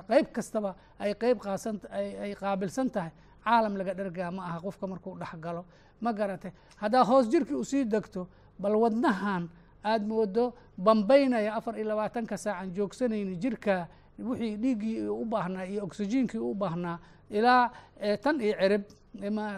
qeyb 0.09 0.27
kastaba 0.35 0.75
ay 0.99 1.13
qeyb 1.15 1.37
qaasan 1.39 1.79
ay 1.91 2.35
qaabilsan 2.35 2.89
tahay 2.89 3.11
caalam 3.43 3.77
laga 3.77 3.93
dhergaa 3.93 4.31
ma 4.31 4.43
aha 4.45 4.59
qofka 4.61 4.87
markuu 4.87 5.17
dhex 5.19 5.35
galo. 5.39 5.65
Ma 6.01 6.11
garatay 6.13 6.51
haddaa 6.77 7.03
hoos 7.03 7.29
jirkii 7.29 7.55
u 7.55 7.63
sii 7.63 7.85
degto 7.85 8.27
bal 8.59 8.75
wadnahan 8.75 9.49
aada 9.83 10.05
moodo 10.05 10.53
bambaynaya 10.77 11.55
afar 11.55 11.75
iyo 11.79 11.87
labaatanka 11.87 12.37
saacan 12.37 12.71
joogsanayni 12.73 13.35
jirka 13.37 13.87
wixii 14.19 14.55
dhiiggii 14.57 15.07
u 15.07 15.25
baahnaa 15.25 15.65
iyo 15.65 15.83
oksijiinkii 15.83 16.37
u 16.39 16.53
baahnaa 16.55 16.99
ilaa 17.29 17.71
tan 18.21 18.41
iyo 18.41 18.53
cirib 18.59 18.83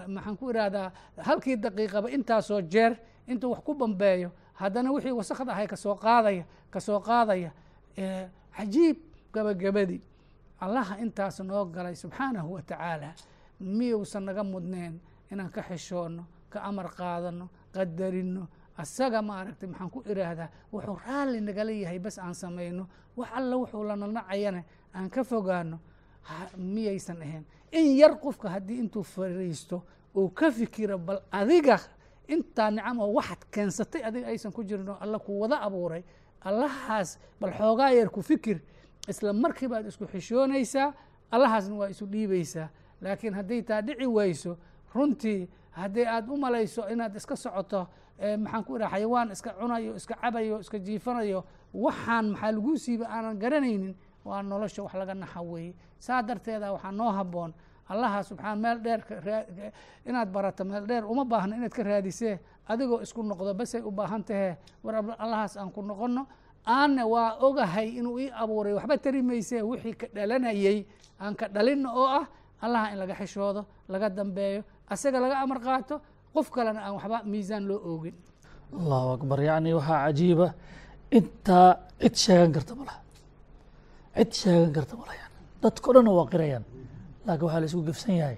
maxaan 0.08 0.38
ku 0.38 0.50
irahdaa 0.50 0.92
halkii 1.18 1.56
daqiiqaba 1.58 2.10
intaasoo 2.10 2.62
jeer 2.62 2.98
intuu 3.28 3.52
wax 3.52 3.62
ku 3.64 3.74
bambeeyo 3.74 4.32
haddana 4.54 4.92
wixii 4.92 5.12
wasakda 5.12 5.52
ahay 5.52 5.68
ka 5.68 5.76
soo 5.76 5.96
qaadaya 5.96 6.46
ka 6.72 6.80
soo 6.80 7.00
qaadaya 7.00 7.52
cajiib 8.58 8.98
gabagabadii 9.34 10.02
allaha 10.60 10.98
intaas 11.04 11.40
noo 11.40 11.66
galay 11.66 11.96
subxaanahu 11.96 12.54
wa 12.54 12.62
tacaala 12.62 13.14
miyuusan 13.60 14.24
naga 14.26 14.44
mudneen 14.44 15.00
inaan 15.32 15.50
ka 15.52 15.62
xishoono 15.62 16.26
ka 16.50 16.60
amar 16.64 16.90
qaadano 16.96 17.50
qadarino 17.74 18.48
asaga 18.78 19.22
maaragtay 19.22 19.70
maxaan 19.70 19.90
ku 19.90 20.04
iraahdaa 20.06 20.50
wuxuu 20.74 20.98
raalli 21.08 21.42
nagala 21.42 21.72
yahay 21.72 22.00
bas 22.00 22.18
aan 22.20 22.34
samayno. 22.36 22.88
Wax 23.18 23.30
alla 23.34 23.56
wuxuu 23.58 23.84
lananacayana 23.84 24.64
aan 24.94 25.10
ka 25.10 25.24
fogaano 25.24 25.80
miyaysan 26.58 27.22
ahayn. 27.22 27.46
In 27.72 27.96
yar 27.98 28.20
qofka 28.20 28.50
haddii 28.50 28.80
intuu 28.80 29.04
fariisto 29.04 29.84
uu 30.16 30.30
ka 30.30 30.52
fikiro 30.52 30.98
bal 30.98 31.22
adiga 31.32 31.80
intaa 32.28 32.72
nicam 32.72 33.00
oo 33.00 33.14
waxaad 33.14 33.46
keensatay 33.52 34.04
adiga 34.04 34.28
aysan 34.28 34.52
ku 34.52 34.64
jirin 34.64 34.90
oo 34.90 34.98
alla 35.00 35.20
ku 35.20 35.40
wada 35.40 35.60
abuuray 35.62 36.04
allahaas 36.42 37.18
bal 37.40 37.52
xoogaa 37.54 37.92
yar 37.92 38.10
ku 38.10 38.22
fikir. 38.22 38.60
Isla 39.08 39.34
markii 39.34 39.68
baad 39.68 39.86
isku 39.88 40.06
xishoonaysaa 40.08 40.94
allahaasna 41.32 41.76
waa 41.76 41.90
isu 41.90 42.06
dhiibaysaa 42.06 42.70
laakiin 43.02 43.34
hadday 43.34 43.62
taa 43.62 43.82
dhici 43.82 44.06
wayso 44.08 44.58
runtii 44.96 45.48
haddii 45.72 46.06
aad 46.06 46.30
u 46.30 46.38
malayso 46.38 46.90
inaad 46.90 47.16
iska 47.16 47.36
socoto 47.36 47.88
maxaan 48.40 48.64
ku 48.64 48.76
ihaha 48.78 48.96
xayawaan 48.96 49.32
iska 49.32 49.50
cunayo 49.60 49.96
iska 49.96 50.16
cabayo 50.22 50.60
iska 50.60 50.80
jiifanayo 50.80 51.44
waxaan 51.74 52.26
maxaa 52.32 52.52
laguu 52.52 52.78
siiba 52.78 53.06
aanan 53.10 53.38
garanaynin 53.40 53.96
waa 54.26 54.42
nolosha 54.44 54.84
wax 54.84 54.94
laga 54.94 55.14
naxa 55.14 55.42
weeye. 55.42 55.74
Saa 56.00 56.22
darteeda 56.24 56.72
waxaa 56.74 56.92
noo 56.92 57.12
haboon 57.12 57.54
allaha 57.90 58.24
subxaan 58.24 58.60
meel 58.60 58.80
dheer 58.82 59.02
inaad 60.06 60.30
barato 60.32 60.64
meel 60.66 60.86
dheer 60.88 61.06
uma 61.06 61.26
baahno 61.26 61.56
inaad 61.56 61.72
ka 61.74 61.84
raadisee 61.84 62.40
adigoo 62.68 63.02
isku 63.02 63.24
noqdo 63.24 63.54
basay 63.54 63.82
u 63.82 63.92
baahan 63.92 64.24
tahee 64.24 64.58
war 64.84 64.96
allahaas 65.20 65.58
aan 65.58 65.70
ku 65.72 65.82
noqono 65.82 66.26
aanna 66.66 67.06
waa 67.06 67.38
ogahay 67.46 67.90
inuu 68.00 68.20
ii 68.20 68.32
abuuray 68.34 68.74
waxba 68.74 68.98
tari 68.98 69.22
maysee 69.22 69.62
wixii 69.62 69.94
ka 69.94 70.08
dhalanayey 70.16 70.86
aan 71.20 71.36
ka 71.36 71.48
dhalino 71.48 71.90
oo 71.94 72.08
ah 72.08 72.26
allaha 72.62 72.86
in 72.94 72.98
laga 73.02 73.16
xishoodo 73.22 73.62
laga 73.94 74.08
dambeeyo 74.18 74.62
asaga 74.94 75.18
laga 75.24 75.36
amar 75.44 75.60
qaato 75.66 75.96
qof 76.34 76.48
kalena 76.56 76.80
aan 76.86 76.94
waxba 76.98 77.18
miisaan 77.32 77.64
loo 77.70 77.80
oogin. 77.92 78.16
Allahu 78.80 79.08
akbar. 79.18 79.38
Yacni 79.50 79.70
waxaa 79.78 80.00
cajiiba 80.06 80.48
intaa 81.18 81.70
cid 82.02 82.16
sheegan 82.24 82.52
karta 82.56 82.74
malaha 82.80 83.00
cid 84.18 84.32
sheegan 84.42 84.72
karta 84.78 84.94
malaha 85.00 85.16
yani 85.22 85.36
dadka 85.64 85.86
o 85.90 85.94
dhan 85.96 86.08
waa 86.18 86.28
qirayaan. 86.34 86.64
Laakiin 87.26 87.46
waxaa 87.48 87.60
la 87.62 87.66
isku 87.70 87.82
gefsan 87.90 88.16
yahay 88.22 88.38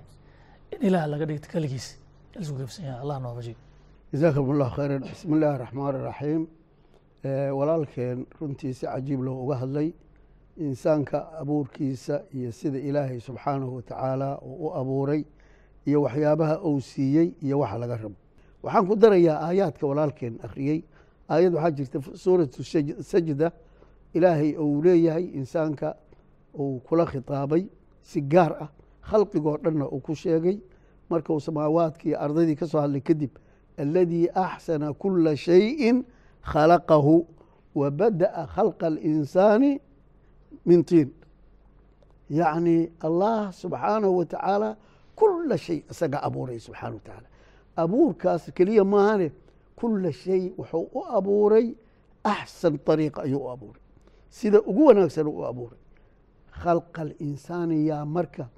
in 0.74 0.80
ilaah 0.88 1.06
laga 1.14 1.26
dhigto 1.30 1.48
keligiis 1.54 1.88
la 2.34 2.38
isku 2.44 2.56
gefsan 2.62 2.84
yahay. 2.88 3.00
Allah 3.04 3.18
noofaji 3.24 3.54
jazakum 4.14 4.46
allah 4.54 4.70
khayran. 4.78 5.02
Bismi 5.12 5.34
illaahi 5.36 5.56
araxmaan 5.60 5.96
iraxiim 6.02 6.42
walaalkeen 7.60 8.18
runtii 8.40 8.74
si 8.74 8.86
cajiib 8.86 9.22
loo 9.28 9.38
uga 9.44 9.56
hadlay 9.62 9.88
insaanka 10.60 11.32
abuurkiisa 11.40 12.24
iyo 12.34 12.52
sida 12.52 12.78
ilaahay 12.80 13.20
subxaanahu 13.20 13.76
watacaala 13.76 14.40
uu 14.42 14.68
u 14.68 14.74
abuuray 14.74 15.24
iyo 15.86 16.02
waxyaabaha 16.02 16.62
uu 16.64 16.82
siiyey 16.82 17.34
iyo 17.42 17.60
waxa 17.60 17.78
laga 17.78 17.98
rabo. 17.98 18.16
Waxaan 18.64 18.88
ku 18.88 18.96
darayaa 18.96 19.40
aayaadka 19.48 19.88
walaalkeen 19.88 20.40
akhriyey. 20.44 20.84
Aayad 21.30 21.54
waxaa 21.54 21.72
jirta 21.72 22.00
suuratu 22.16 22.64
sajda. 23.04 23.52
Ilaahay 24.14 24.56
uu 24.58 24.82
leeyahay 24.84 25.24
insaanka 25.40 25.96
uu 26.60 26.80
kula 26.80 27.06
khitaabay 27.06 27.66
si 28.02 28.22
gaar 28.22 28.54
ah. 28.60 28.70
Khalqigoo 29.02 29.58
dhanna 29.58 29.86
uu 29.88 30.00
ku 30.00 30.16
sheegay. 30.16 30.60
Markuu 31.10 31.40
samaawaadkii 31.40 32.14
ardadii 32.16 32.56
ka 32.56 32.68
soo 32.68 32.80
hadlay 32.82 33.02
kadib 33.02 33.32
aladii 33.78 34.28
axsana 34.34 34.94
kula 34.94 35.36
shayin 35.36 36.04
khalaqahu 36.42 37.26
wa 37.76 37.92
bada'a 37.92 38.48
khalqa 38.48 38.88
alinsaani 38.88 39.80
min 40.66 40.84
tiin 40.84 41.10
yacni 42.30 42.92
allah 43.00 43.52
subxaanahu 43.54 44.18
wa 44.18 44.26
tacaala 44.26 44.78
kula 45.16 45.58
shay 45.58 45.84
isaga 45.92 46.18
abuuray 46.28 46.60
subxana 46.60 46.94
wa 46.96 47.00
tacaala 47.00 47.28
abuurkaas 47.78 48.52
keliya 48.58 48.84
maahane 48.84 49.32
kula 49.76 50.12
shay 50.12 50.52
wuxuu 50.58 50.90
u 50.94 51.02
abuuray 51.18 51.76
axsan 52.24 52.80
ariiqa 52.88 53.22
ayuu 53.24 53.40
u 53.46 53.50
abuuray. 53.52 53.82
Sida 54.30 54.60
ugu 54.62 54.86
wanaagsan 54.86 55.28
u 55.28 55.46
abuuray. 55.46 55.80
Khalqa 56.52 57.02
alinsaani 57.02 57.88
yaa 57.88 58.06
marka 58.06 58.50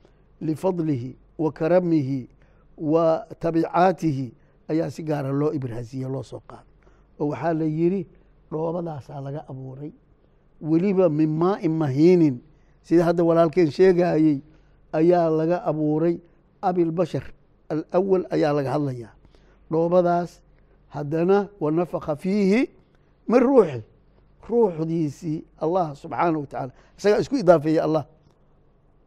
lifadlihi 0.41 1.15
wa 1.37 1.51
karamihi 1.51 2.29
wa 2.77 3.25
tabicaatihi 3.39 4.33
ayaa 4.69 4.89
si 4.89 5.03
gaara 5.03 5.29
loo 5.31 5.51
ibraasiye 5.53 6.07
loo 6.07 6.23
soo 6.23 6.41
qaaday 6.47 6.73
oo 7.19 7.27
waxaa 7.27 7.53
la 7.53 7.65
yidhi 7.65 8.07
dhoobadaasaa 8.51 9.21
laga 9.21 9.41
abuuray 9.51 9.91
weliba 10.61 11.09
min 11.09 11.29
maain 11.29 11.71
mahiinin. 11.71 12.39
Sida 12.83 13.03
hadda 13.05 13.23
walaalkeen 13.23 13.71
sheegayey 13.71 14.41
ayaa 14.93 15.29
laga 15.29 15.63
abuuray 15.63 16.19
abilbashar 16.61 17.23
alawal 17.69 18.25
ayaa 18.31 18.53
laga 18.53 18.71
hadlayaa 18.71 19.13
dhoobadaas 19.71 20.41
haddana 20.89 21.49
wanafaka 21.59 22.15
fiihi 22.15 22.69
min 23.27 23.39
ruuxi. 23.39 23.83
Ruuxdiisii 24.49 25.43
allah 25.61 25.93
subxaanah 25.95 26.39
wa 26.41 26.45
tacaala 26.49 26.73
isagaa 26.97 27.19
isku 27.21 27.37
idaafeeyey 27.37 27.81
allah. 27.81 28.05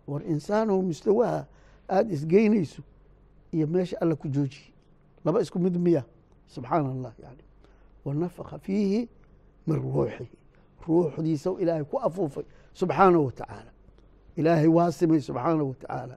War 0.07 0.23
insaanow 0.23 0.79
mustawaha 0.83 1.47
aada 1.91 2.15
isgeynayso 2.15 2.83
iyo 3.53 3.67
meesha 3.67 3.99
alla 4.01 4.15
ku 4.15 4.29
joojiyey 4.29 4.71
laba 5.25 5.43
isku 5.43 5.59
mid 5.59 5.75
miya. 5.77 6.05
Subxaana 6.47 6.91
allah 6.95 7.13
yani 7.19 7.43
wanafaka 8.05 8.59
fiihi 8.59 9.09
min 9.67 9.77
ruuxihi 9.83 10.31
ruuxdiisa 10.87 11.51
ilaahay 11.63 11.85
ku 11.85 11.97
afuufay 11.99 12.45
subxaanahu 12.73 13.25
wa 13.27 13.33
tacaala 13.33 13.71
ilaahay 14.37 14.67
waa 14.69 14.91
simay 14.93 15.21
subxaanahu 15.21 15.69
wa 15.69 15.75
tacaala 15.75 16.17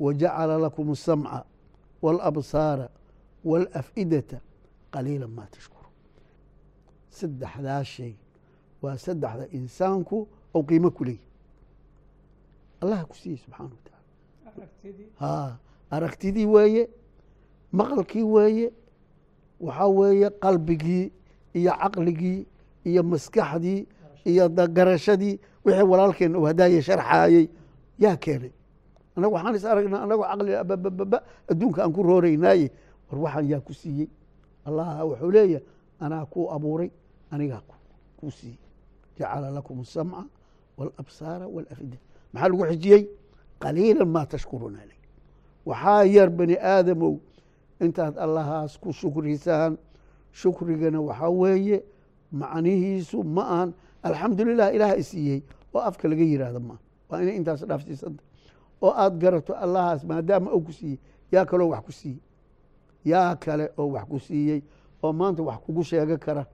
wajacala 0.00 0.58
lakum 0.58 0.90
asamca 0.92 1.44
wاlabsaara 2.02 2.88
wاlaf'idata 3.44 4.40
qaliila 4.94 5.26
ma 5.28 5.44
tashkuru 5.46 5.88
saddexdaa 7.10 7.84
shay 7.84 8.14
waa 8.82 8.96
saddexda 8.96 9.44
insaanku 9.58 10.28
ou 10.54 10.62
qiimo 10.68 10.90
ku 10.90 11.04
leeyahy 11.04 11.24
allah 12.82 13.04
ku 13.08 13.14
siiyey 13.16 13.38
subxaana 13.38 13.70
wa 13.76 13.80
tacaala 13.84 14.68
ha 15.20 15.58
aragtidii 15.90 16.46
weeye 16.46 16.88
maqalkii 17.72 18.22
weeye 18.22 18.72
waxaa 19.60 19.88
weeye 19.98 20.30
qalbigii 20.30 21.12
iyo 21.54 21.72
caqligii 21.82 22.46
iyo 22.84 23.02
maskaxdii 23.02 23.86
iyo 24.30 24.48
garashadii 24.48 25.34
wixii 25.64 25.82
walaalkeen 25.92 26.36
uu 26.36 26.44
hadaaya 26.50 26.82
sharxaayey 26.82 27.48
yaa 27.98 28.16
keenay. 28.16 28.52
Annagu 29.16 29.34
waxaan 29.34 29.54
is 29.56 29.64
aragnaa 29.64 30.02
annagoo 30.04 30.26
caqli 30.30 30.52
babababa 30.70 31.18
adduunka 31.50 31.82
aan 31.84 31.92
ku 31.92 32.02
rooreynaaye. 32.02 32.68
War 33.10 33.18
waxaan 33.24 33.46
yaa 33.50 33.60
ku 33.60 33.72
siiyey. 33.74 34.08
Allah 34.66 35.06
wuxuu 35.08 35.30
leeyahay 35.30 35.64
anaa 36.00 36.24
kuu 36.26 36.50
abuuray 36.54 36.90
anigaa 37.30 37.62
kuu 38.18 38.30
siiyey. 38.30 38.58
Jacala 39.18 39.50
lakum 39.50 39.80
asamca 39.80 40.24
waalabsaara 40.78 41.46
waalafida 41.54 41.96
maxaa 42.32 42.48
lagu 42.48 42.64
xijiyey? 42.70 43.02
Qaliilan 43.62 44.08
maa 44.08 44.26
tashkuruuna 44.26 44.78
aley 44.82 44.98
waxaa 45.66 46.04
yar 46.04 46.30
bani 46.30 46.56
aadamow 46.60 47.14
intaad 47.80 48.18
allahaas 48.18 48.78
ku 48.78 48.92
shukrisaan 48.92 49.78
shukrigana 50.32 51.00
waxaa 51.00 51.30
weeye 51.30 51.78
macnihiisu 52.32 53.24
ma 53.24 53.42
ahan 53.54 53.70
alxamdulilah 54.08 54.74
ilaah 54.74 54.98
isiiyey 54.98 55.40
oo 55.74 55.80
afka 55.80 56.08
laga 56.08 56.22
yihahdo 56.24 56.60
maaha 56.60 56.80
waa 57.08 57.22
inay 57.22 57.36
intaas 57.36 57.62
dhaafsiisanta. 57.66 58.22
Oo 58.82 58.90
aada 58.92 59.16
garato 59.16 59.54
allahaas 59.54 60.04
maadaama 60.04 60.50
ou 60.50 60.60
ku 60.60 60.72
siiyey 60.72 60.98
yaa 61.32 61.44
kaloo 61.46 61.68
wax 61.70 61.84
ku 61.86 61.92
siiyey. 61.92 62.20
Yaa 63.04 63.36
kale 63.36 63.70
oo 63.78 63.88
wax 63.92 64.04
ku 64.08 64.18
siiyey 64.18 64.60
oo 65.02 65.12
maanta 65.12 65.42
wax 65.42 65.58
kugu 65.64 65.82
sheego 65.84 66.18
kara 66.18 66.46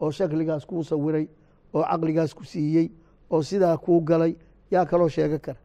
oo 0.00 0.10
shakligaas 0.10 0.66
kuu 0.66 0.82
sawiray 0.84 1.28
oo 1.74 1.82
caqligaas 1.82 2.34
ku 2.34 2.44
siiyey 2.44 2.90
oo 3.30 3.42
sidaa 3.42 3.76
kuu 3.78 4.00
galay 4.00 4.34
yaa 4.70 4.84
kaloo 4.86 5.08
sheego 5.08 5.38
kara. 5.38 5.58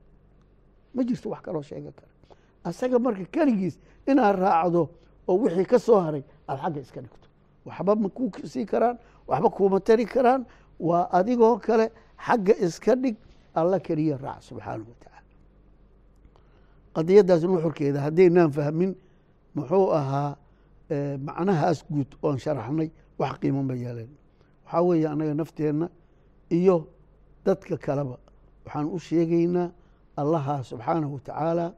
Ma 0.94 1.04
jirto 1.04 1.30
wax 1.30 1.42
kaloo 1.42 1.62
sheego 1.62 1.92
kara. 1.92 2.08
Asaga 2.64 3.00
marka 3.00 3.25
keligiis 3.25 3.80
inaad 4.08 4.40
raacdo 4.40 4.90
oo 5.28 5.38
wixii 5.42 5.66
ka 5.66 5.80
soo 5.80 6.00
haray 6.00 6.24
aada 6.48 6.62
xagga 6.62 6.80
iska 6.82 7.02
dhigto. 7.02 7.28
Waxba 7.66 7.96
ma 7.96 8.10
ku 8.10 8.32
sii 8.46 8.66
karaan 8.66 8.98
waxba 9.28 9.50
kuuma 9.50 9.80
tari 9.80 10.06
karaan 10.06 10.46
waa 10.79 11.08
adigoo 11.12 11.58
kale 11.60 11.91
xagga 12.25 12.53
iska 12.65 12.96
dhig 12.96 13.15
alla 13.55 13.79
keliya 13.79 14.17
raac 14.17 14.41
subxaanahu 14.41 14.89
wa 14.91 14.96
tacaala 15.00 15.29
qadiyadaas 16.96 17.44
nuxurkeeda 17.44 18.00
haddaynaan 18.05 18.51
fahmin 18.51 18.96
muxuu 19.55 19.91
ahaa 20.00 20.36
macnahaas 21.27 21.79
guud 21.91 22.10
oon 22.24 22.38
sharaxnay 22.39 22.89
wax 23.20 23.34
qiimo 23.41 23.63
ma 23.63 23.74
yeelen 23.74 24.10
waxaa 24.65 24.82
weeye 24.88 25.08
annaga 25.08 25.34
nafteenna 25.34 25.88
iyo 26.58 26.88
dadka 27.46 27.77
kaleba 27.77 28.17
waxaan 28.65 28.86
u 28.96 29.00
sheegaynaa 29.00 29.70
allaha 30.17 30.63
subxaanahu 30.63 31.13
wa 31.13 31.20
tacaala 31.20 31.74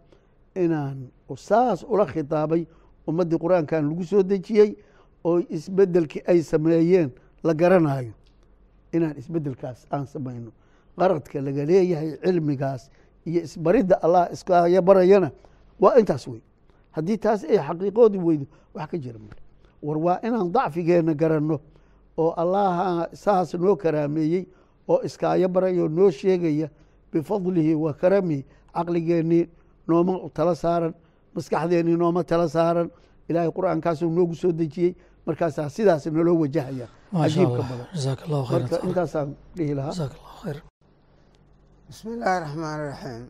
inaan 0.56 0.98
saas 1.36 1.84
ula 1.84 2.06
khitaabay 2.06 2.66
ummaddii 3.08 3.38
qur'aankan 3.44 3.90
lagu 3.90 4.04
soo 4.04 4.24
dejiyey 4.24 4.76
oo 5.24 5.40
isbeddelkii 5.50 6.22
ay 6.28 6.42
sameeyeen 6.44 7.10
la 7.44 7.54
garanayo 7.54 8.14
inaan 8.98 9.18
isbeddelkaas 9.18 9.86
aan 9.92 10.06
samayno. 10.06 10.52
Qaradka 10.98 11.42
laga 11.42 11.66
leeyahay 11.66 12.18
cilmigaas 12.24 12.90
iyo 13.26 13.42
isbaridda 13.42 13.96
allah 14.02 14.30
iskaya 14.34 14.82
barayana 14.82 15.32
waa 15.80 15.96
intaas 16.00 16.28
wey 16.28 16.42
haddii 16.92 17.18
taas 17.18 17.44
ay 17.44 17.58
xaqiiqoodi 17.58 18.18
weydo 18.18 18.46
wax 18.74 18.90
ka 18.92 18.98
jira 18.98 19.20
male 19.20 19.42
war 19.82 19.98
waa 19.98 20.20
inaan 20.24 20.52
dacfigeenna 20.52 21.14
garanno 21.14 21.60
oo 22.18 22.32
allaha 22.38 23.08
saas 23.14 23.54
noo 23.54 23.76
karaameeyey 23.76 24.46
oo 24.88 25.02
iskaayo 25.04 25.50
barayoo 25.50 25.88
noo 25.88 26.10
sheegaya 26.12 26.70
bifadlihi 27.12 27.76
wa 27.76 27.94
karamihi 27.94 28.46
caqligeennii 28.74 29.50
nooma 29.88 30.30
tala 30.34 30.56
saaran 30.56 30.94
maskaxdeennii 31.36 31.96
nooma 31.98 32.24
tala 32.24 32.48
saaran. 32.50 32.90
Ilaahay 33.30 33.52
qur'aankaasuu 33.52 34.10
noogu 34.10 34.36
soo 34.36 34.52
dejiyey 34.52 34.96
markaasaa 35.26 35.70
sidaas 35.70 36.06
naloo 36.08 36.40
wajahaya 36.40 36.88
cajiibka 37.12 37.62
badan 37.70 37.88
jazaak 37.96 38.20
allahu 38.26 38.46
marka 38.54 38.68
khayran 38.76 38.88
intaasaan 38.90 39.30
dhihi 39.58 39.74
lahaa 39.80 40.10
bismi 41.88 42.12
illaahi 42.16 42.40
raxmaan 42.46 42.80
iraxiim 42.86 43.24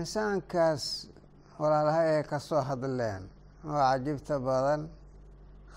insaankaas 0.00 0.84
walaalaha 1.60 2.00
ay 2.16 2.22
ka 2.30 2.38
soo 2.48 2.60
hadleen 2.68 3.22
oo 3.68 3.78
cajibta 3.90 4.34
badan 4.48 4.82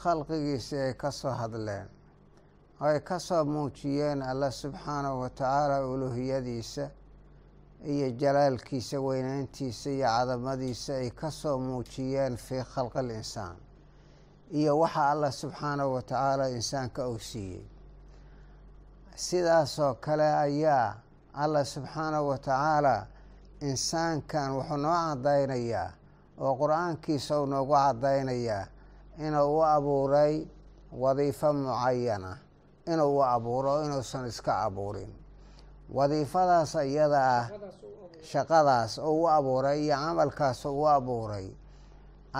khalqigiisi 0.01 0.75
ay 0.85 0.93
ka 1.01 1.09
soo 1.11 1.31
hadleen 1.41 1.87
oo 2.81 2.87
ay 2.93 2.99
ka 3.09 3.17
soo 3.19 3.43
muujiyeen 3.53 4.19
allah 4.31 4.51
subxaanahu 4.51 5.19
wa 5.21 5.29
tacaala 5.29 5.77
uluhiyadiisa 5.93 6.85
iyo 7.93 8.07
jalaalkiisa 8.21 8.97
weyneyntiisa 9.07 9.89
iyo 9.89 10.07
cadamadiisa 10.15 10.93
ay 11.01 11.09
ka 11.19 11.29
soo 11.31 11.57
muujiyeen 11.59 12.33
fii 12.45 12.63
khalqi 12.73 13.01
linsaan 13.09 13.55
iyo 14.51 14.79
waxa 14.79 15.09
allah 15.11 15.31
subxaanahu 15.31 15.93
wa 15.93 16.01
tacaala 16.01 16.49
insaanka 16.49 17.07
uu 17.09 17.19
siiyey. 17.19 17.65
Sidaasoo 19.15 19.93
kale 19.99 20.23
ayaa 20.45 20.93
allah 21.33 21.65
subxaanahu 21.65 22.27
wa 22.29 22.37
tacaala 22.37 23.07
insaankan 23.61 24.51
wuxuu 24.57 24.77
noo 24.77 24.93
caddaynayaa 24.93 25.89
oo 26.39 26.53
qur'aankiisa 26.61 27.33
uu 27.41 27.45
noogu 27.45 27.73
caddaynayaa 27.73 28.65
inuu 29.25 29.57
u 29.57 29.63
abuuray 29.75 30.35
wadiifo 31.01 31.53
mucayana 31.53 32.37
inuu 32.91 33.17
u 33.17 33.23
abuuro 33.23 33.83
inuusan 33.85 34.25
iska 34.27 34.53
abuurin. 34.65 35.09
Wadiifadaas 35.93 36.75
iyada 36.75 37.19
ah 37.39 37.45
shaqadaas 38.31 38.99
oo 38.99 39.13
u 39.23 39.27
abuuray 39.29 39.79
iyo 39.85 39.95
camalkaas 39.95 40.65
oo 40.65 40.73
u 40.81 40.87
abuuray 40.87 41.47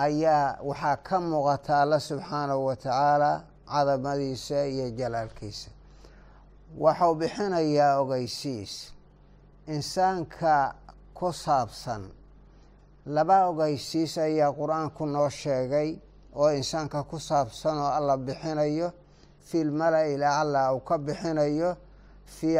ayaa 0.04 0.58
waxaa 0.68 0.96
ka 1.06 1.16
muuqata 1.20 1.82
alla 1.82 1.98
subxaanahu 2.00 2.64
wa 2.68 2.76
tacaala 2.76 3.32
cadamadiisa 3.72 4.66
iyo 4.66 4.86
jalaalkiisa. 4.98 5.70
Waxuu 6.78 7.14
bixinayaa 7.20 7.98
ogeysiis. 8.02 8.72
Insaanka 9.66 10.74
ku 11.14 11.32
saabsan 11.32 12.02
laba 13.06 13.36
ogeysiis 13.50 14.18
ayaa 14.18 14.52
qur'aanku 14.58 15.06
noo 15.06 15.28
sheegay 15.30 15.90
oo 16.34 16.50
insaanka 16.58 17.02
ku 17.10 17.18
saabsan 17.18 17.76
oo 17.78 17.90
alla 17.98 18.16
bixinayo. 18.16 18.92
Fi 19.48 19.64
lmala-i 19.64 20.16
lacala 20.16 20.72
uu 20.74 20.80
ka 20.80 20.98
bixinayo. 20.98 21.76
Fi 22.36 22.58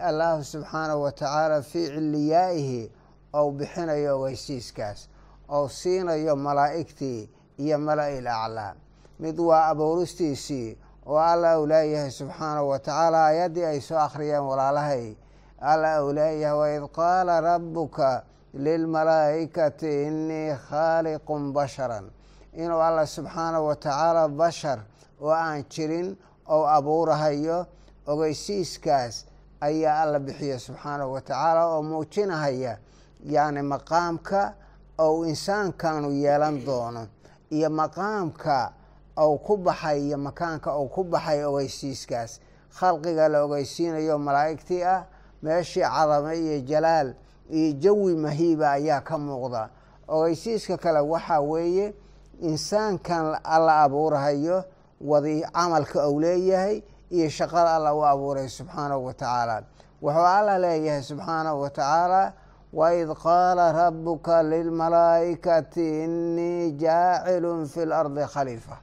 allahu 0.00 0.44
subxaanahu 0.44 1.02
wa 1.02 1.12
tacaala 1.12 1.62
fii 1.62 1.86
ciliyaa'ihi 1.94 2.90
ou 3.32 3.52
bixinayo 3.52 4.10
ogeysiiskaas 4.20 5.08
ou 5.56 5.68
siinayo 5.68 6.34
malaa'igtii 6.36 7.20
iyo 7.64 7.76
mala-i 7.78 8.20
laclaa 8.20 8.74
mid 9.22 9.36
waa 9.38 9.66
abuuristiisii 9.72 10.68
oo 11.06 11.18
alla 11.18 11.58
uu 11.60 11.66
leeyahay 11.66 12.10
subxaanahu 12.10 12.68
wa 12.68 12.78
tacaala 12.78 13.26
ayaddii 13.26 13.64
ay 13.64 13.80
soo 13.80 13.98
akhriyeen 14.06 14.42
walaalahay. 14.50 15.14
Alla 15.60 16.02
uu 16.04 16.12
leeyahay 16.12 16.58
waid 16.60 16.84
qaala 16.98 17.40
rabuka 17.40 18.22
lilmalaa'ikati 18.64 19.90
inii 20.06 20.56
khaaliqun 20.68 21.52
basharan. 21.52 22.10
Inuu 22.52 22.80
alla 22.80 23.06
subxaanahu 23.06 23.66
wa 23.66 23.76
tacaala 23.76 24.28
bashar 24.28 24.78
oo 25.20 25.30
aan 25.30 25.64
jirin 25.70 26.16
ou 26.48 26.62
abuurahayo 26.76 27.66
ogeysiiskaas 28.06 29.24
ayaa 29.60 30.02
alla 30.02 30.18
bixiya 30.18 30.58
subxaanahu 30.58 31.12
wa 31.12 31.20
tacaala 31.20 31.66
oo 31.66 31.82
muujinahaya 31.82 32.78
yacni 33.24 33.62
maqaamka 33.62 34.52
ou 34.98 35.24
insaankanu 35.24 36.10
yeelan 36.12 36.64
doono 36.64 37.06
iyo 37.50 37.70
maqaamka 37.70 38.72
ou 39.16 39.38
ku 39.38 39.56
baxay 39.56 40.00
iyo 40.06 40.18
makaanka 40.18 40.70
ou 40.74 40.88
ku 40.88 41.04
baxay 41.04 41.44
ogeysiiskaas. 41.44 42.40
Khalqiga 42.78 43.28
la 43.28 43.44
ogeysiinayo 43.44 44.18
malaa'igtii 44.18 44.82
ah 44.84 45.06
meeshii 45.42 45.82
cadame 45.82 46.34
iyo 46.38 46.60
jalaal 46.66 47.14
iyo 47.50 47.72
jawi 47.82 48.14
mahiiba 48.16 48.70
ayaa 48.70 49.00
ka 49.00 49.18
muuqda. 49.18 49.68
Ogeysiiska 50.08 50.76
kale 50.78 51.00
waxaa 51.00 51.40
weeye 51.40 51.94
insaankan 52.40 53.38
alla 53.44 53.82
abuurahayo 53.82 54.64
wadi 55.00 55.42
camalka 55.52 56.06
ou 56.08 56.20
leeyahay 56.20 56.82
iyo 57.10 57.28
shaqada 57.30 57.76
alla 57.76 57.94
u 57.94 58.02
abuuray 58.04 58.48
subxaanahu 58.48 59.04
wa 59.06 59.14
tacaala. 59.14 59.62
Wuxuu 60.02 60.26
alla 60.26 60.58
leeyahay 60.58 61.02
subxaanahu 61.02 61.60
wa 61.60 61.70
tacaala 61.70 62.32
waid 62.74 63.08
qaala 63.22 63.72
rabuka 63.72 64.42
lilmalaa'ikati 64.42 65.84
inii 66.04 66.72
jaacilun 66.82 67.66
fi 67.72 67.84
lardi 67.86 68.24
khaliifa 68.34 68.76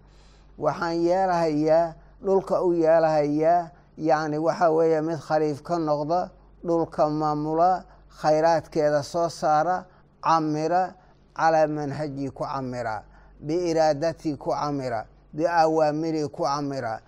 waxaan 0.57 0.97
yeelahayaa 1.07 1.93
dhulka 2.25 2.61
u 2.63 2.73
yeelahayaa 2.73 3.69
yacni 3.97 4.37
waxaa 4.37 4.69
weeye 4.77 5.01
mid 5.01 5.19
khaliif 5.27 5.61
ka 5.63 5.75
noqda 5.79 6.29
dhulka 6.67 7.09
maamula 7.09 7.83
khayraadkeeda 8.21 9.03
soo 9.03 9.29
saara 9.29 9.85
camira 10.23 10.93
calaa 11.35 11.67
manhajii 11.67 12.29
ku 12.31 12.43
camira 12.43 13.03
biiraadatii 13.45 14.37
ku 14.37 14.49
camira 14.51 15.05
biawaamirii 15.33 16.27
ku 16.29 16.43
camira 16.43 17.01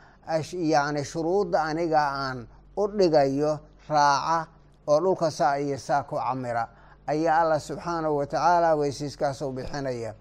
yacni 0.74 1.04
shuruudda 1.06 1.64
aniga 1.64 2.02
aan 2.12 2.48
u 2.78 2.88
dhigayo 2.88 3.60
raaca 3.90 4.48
oo 4.88 5.00
dhulka 5.00 5.32
saa 5.32 6.04
ku 6.04 6.16
camira 6.16 6.68
ayaa 7.08 7.42
allah 7.42 7.60
subxaanahu 7.60 8.18
wa 8.18 8.26
tacaala 8.26 8.76
weysiiskaasuu 8.76 9.52
bixinaya. 9.52 10.14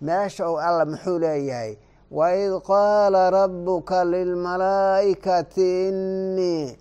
Meesha 0.00 0.50
uu 0.50 0.58
alla 0.60 0.84
muxuu 0.84 1.18
leeyahay 1.18 1.76
waid 2.10 2.52
qaala 2.66 3.30
rabuka 3.30 4.04
lilmalaa'ikati 4.04 5.88
innii 5.88 6.78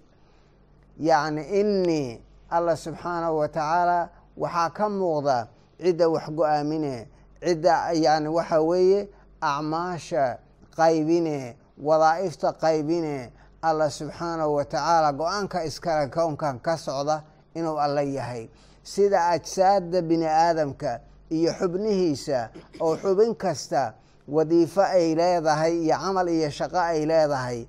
yacni 0.99 1.41
innii 1.59 2.21
allah 2.49 2.75
subxaanahu 2.77 3.37
wa 3.37 3.47
tacaala 3.47 4.09
waxaa 4.37 4.69
ka 4.69 4.89
muuqda 4.89 5.47
cidda 5.81 6.09
wax 6.09 6.29
go'aamine 6.29 7.07
cidda 7.43 7.91
yani 7.93 8.27
waxa 8.27 8.61
weeye 8.61 9.09
acmaasha 9.41 10.37
qaybine 10.77 11.55
wadaa'ifta 11.83 12.53
qaybine 12.53 13.31
allah 13.61 13.89
subxaanahu 13.89 14.55
wa 14.55 14.63
tacaala 14.65 15.11
go'aanka 15.13 15.63
iskale 15.63 16.07
kownkan 16.11 16.59
ka 16.59 16.77
socda 16.77 17.23
inuu 17.55 17.79
alla 17.79 18.01
yahay 18.01 18.49
sida 18.93 19.19
ajsaadda 19.33 19.99
bini 20.09 20.27
aadamka 20.29 20.91
iyo 21.37 21.51
xubnihiisa 21.59 22.39
oo 22.85 22.93
xubin 23.01 23.33
kasta 23.43 23.81
wadiifo 24.35 24.81
ay 24.97 25.07
leedahay 25.19 25.73
iyo 25.85 25.95
camal 26.03 26.27
iyo 26.37 26.49
shaqo 26.57 26.79
ay 26.91 27.01
leedahay 27.11 27.59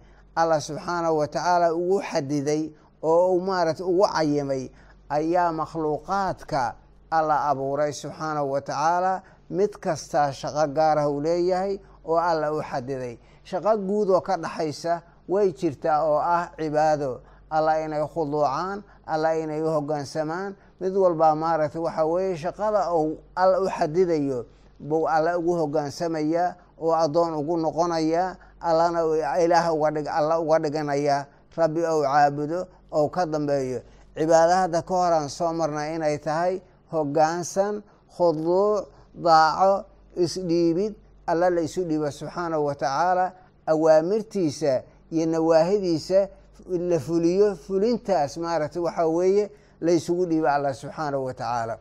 allah 0.41 0.61
subxaanahu 0.61 1.17
wa 1.21 1.27
tacaala 1.35 1.75
ugu 1.75 1.99
xadiday 2.11 2.63
oo 3.03 3.33
uu 3.35 3.41
maarata 3.49 3.85
ugu 3.85 4.05
cayimay 4.15 4.65
ayaa 5.09 5.53
makhluuqaadka 5.59 6.63
alla 7.11 7.37
abuuray 7.51 7.93
subxaanahu 7.93 8.51
wa 8.53 8.61
tacaala 8.61 9.23
mid 9.51 9.71
kastaa 9.85 10.33
shaqo 10.33 10.67
gaarah 10.77 11.09
uu 11.11 11.21
leeyahay 11.21 11.79
oo 12.05 12.17
alla 12.31 12.53
u 12.53 12.61
xadiday. 12.71 13.19
Shaqo 13.45 13.73
guud 13.89 14.09
oo 14.11 14.21
ka 14.21 14.37
dhaxaysa 14.37 15.03
way 15.29 15.53
jirtaa 15.53 16.03
oo 16.05 16.19
ah 16.19 16.51
cibaado. 16.59 17.21
Alla 17.51 17.73
inay 17.85 18.03
khuduucaan 18.15 18.83
alla 19.07 19.31
inay 19.43 19.63
u 19.63 19.69
hoggaansamaan 19.71 20.57
mid 20.81 20.93
walbaa 20.97 21.35
maaragtay 21.35 21.81
waxaa 21.81 22.05
weeye 22.05 22.37
shaqada 22.37 22.93
uu 22.95 23.17
alla 23.37 23.61
u 23.61 23.69
xadidayo 23.77 24.47
buu 24.81 25.07
alla 25.09 25.39
ugu 25.39 25.53
hogaansamayaa 25.61 26.55
oo 26.81 26.93
addoon 26.95 27.35
ugu 27.35 27.57
noqonayaa 27.57 28.37
allana 28.61 29.01
ilaah 29.45 29.73
ugadhig 29.75 30.07
alla 30.09 30.41
uga 30.41 30.59
dhiganayaa 30.59 31.27
rabbi 31.57 31.81
ou 31.87 32.03
caabudo 32.03 32.67
ou 32.93 33.09
ka 33.09 33.27
dambeeyo. 33.27 33.81
Cibaado 34.17 34.53
hadda 34.53 34.83
ka 34.83 34.95
horaan 34.95 35.29
soo 35.29 35.53
marnay 35.53 35.95
inay 35.97 36.19
tahay 36.19 36.61
hoggaansan 36.93 37.83
khuduuc 38.17 38.87
daaco 39.15 39.85
isdhiibid 40.17 40.95
alla 41.27 41.51
la 41.51 41.61
isu 41.61 41.85
dhiibo 41.85 42.11
subxaanahu 42.11 42.65
wa 42.67 42.75
tacaala 42.75 43.33
awaamirtiisa 43.67 44.83
iyo 45.11 45.27
nawaahidiisa 45.27 46.29
la 46.69 46.99
fuliyo 47.01 47.57
fulintaas 47.57 48.37
maaragtay 48.37 48.83
waxaa 48.83 49.07
weeye 49.07 49.51
la 49.81 49.93
ysugu 49.93 50.27
dhiibo 50.27 50.49
allah 50.49 50.75
subxaanahu 50.75 51.25
wa 51.25 51.35
tacaala. 51.35 51.79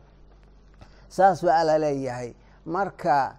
Saas 1.08 1.42
baa 1.44 1.58
alla 1.60 1.78
leeyahay. 1.78 2.34
Marka 2.66 3.36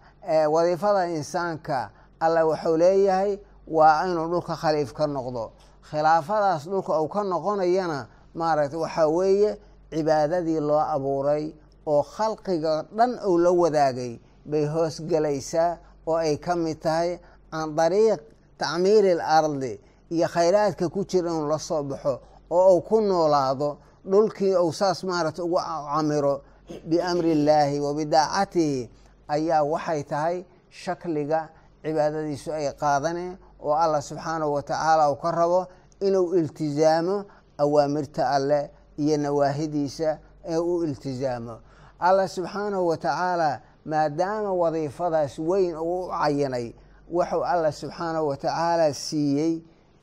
wadiifada 0.50 1.08
insaanka 1.08 1.90
alla 2.20 2.46
wuxuu 2.46 2.78
leeyahay 2.78 3.40
waa 3.68 4.06
inuu 4.08 4.28
dhulka 4.28 4.56
khaliif 4.56 4.94
ka 4.94 5.08
noqdo. 5.08 5.52
Khilaafadaas 5.90 6.68
dhulka 6.70 7.02
uu 7.02 7.08
ka 7.08 7.24
noqonayana 7.24 8.08
maaragtay 8.36 8.80
waxaa 8.80 9.08
weeye 9.08 9.58
cibaadadii 9.92 10.60
loo 10.60 10.80
abuuray 10.80 11.54
oo 11.86 12.04
khalqiga 12.04 12.86
dhan 12.98 13.20
uu 13.28 13.38
la 13.38 13.52
wadaagay. 13.52 14.20
Bay 14.46 14.66
hoos 14.66 15.02
gelaysaa 15.02 15.78
oo 16.08 16.16
ay 16.16 16.38
ka 16.38 16.56
mid 16.56 16.80
tahay 16.82 17.20
can 17.52 17.76
dariiq 17.76 18.20
tacmiiri 18.58 19.12
l 19.12 19.22
ardi 19.22 19.80
iyo 20.10 20.28
khayraadka 20.28 20.90
ku 20.90 21.06
jira 21.06 21.30
inuu 21.30 21.48
la 21.48 21.60
soo 21.60 21.84
baxo 21.84 22.20
oo 22.50 22.76
uu 22.76 22.82
ku 22.82 23.02
noolaado 23.02 23.78
dhulkii 24.12 24.56
uu 24.56 24.72
saas 24.74 25.04
maaragtay 25.04 25.46
ugu 25.46 25.60
camiro 25.96 26.42
biamri 26.90 27.32
illaahi 27.32 27.80
wa 27.80 27.94
bidaacatihi 27.94 28.90
ayaa 29.28 29.64
waxay 29.64 30.04
tahay 30.04 30.38
shakliga 30.70 31.50
cibaadadiisu 31.84 32.50
ay 32.54 32.68
qaadaneen 32.82 33.38
oo 33.64 33.74
allah 33.84 34.02
subxaanahu 34.02 34.54
wa 34.54 34.62
tacaala 34.64 35.12
uu 35.12 35.16
ka 35.16 35.32
rabo 35.32 35.68
inuu 36.00 36.36
iltizaamo 36.40 37.26
awaamirta 37.58 38.30
alleh 38.30 38.70
iyo 38.98 39.18
nawaahidiisa 39.18 40.20
ee 40.46 40.58
u 40.58 40.84
iltizaamo 40.84 41.56
allah 42.00 42.28
subxaanahu 42.30 42.88
wa 42.88 42.98
tacaala 42.98 43.62
maadaama 43.86 44.52
wadiifadaas 44.54 45.40
weyn 45.40 45.76
uu 45.78 46.06
u 46.06 46.10
cayinay 46.12 46.74
wuxuu 47.12 47.44
allah 47.46 47.72
subxaanahu 47.74 48.28
wa 48.28 48.38
tacaala 48.38 48.94
siiyey 48.94 49.54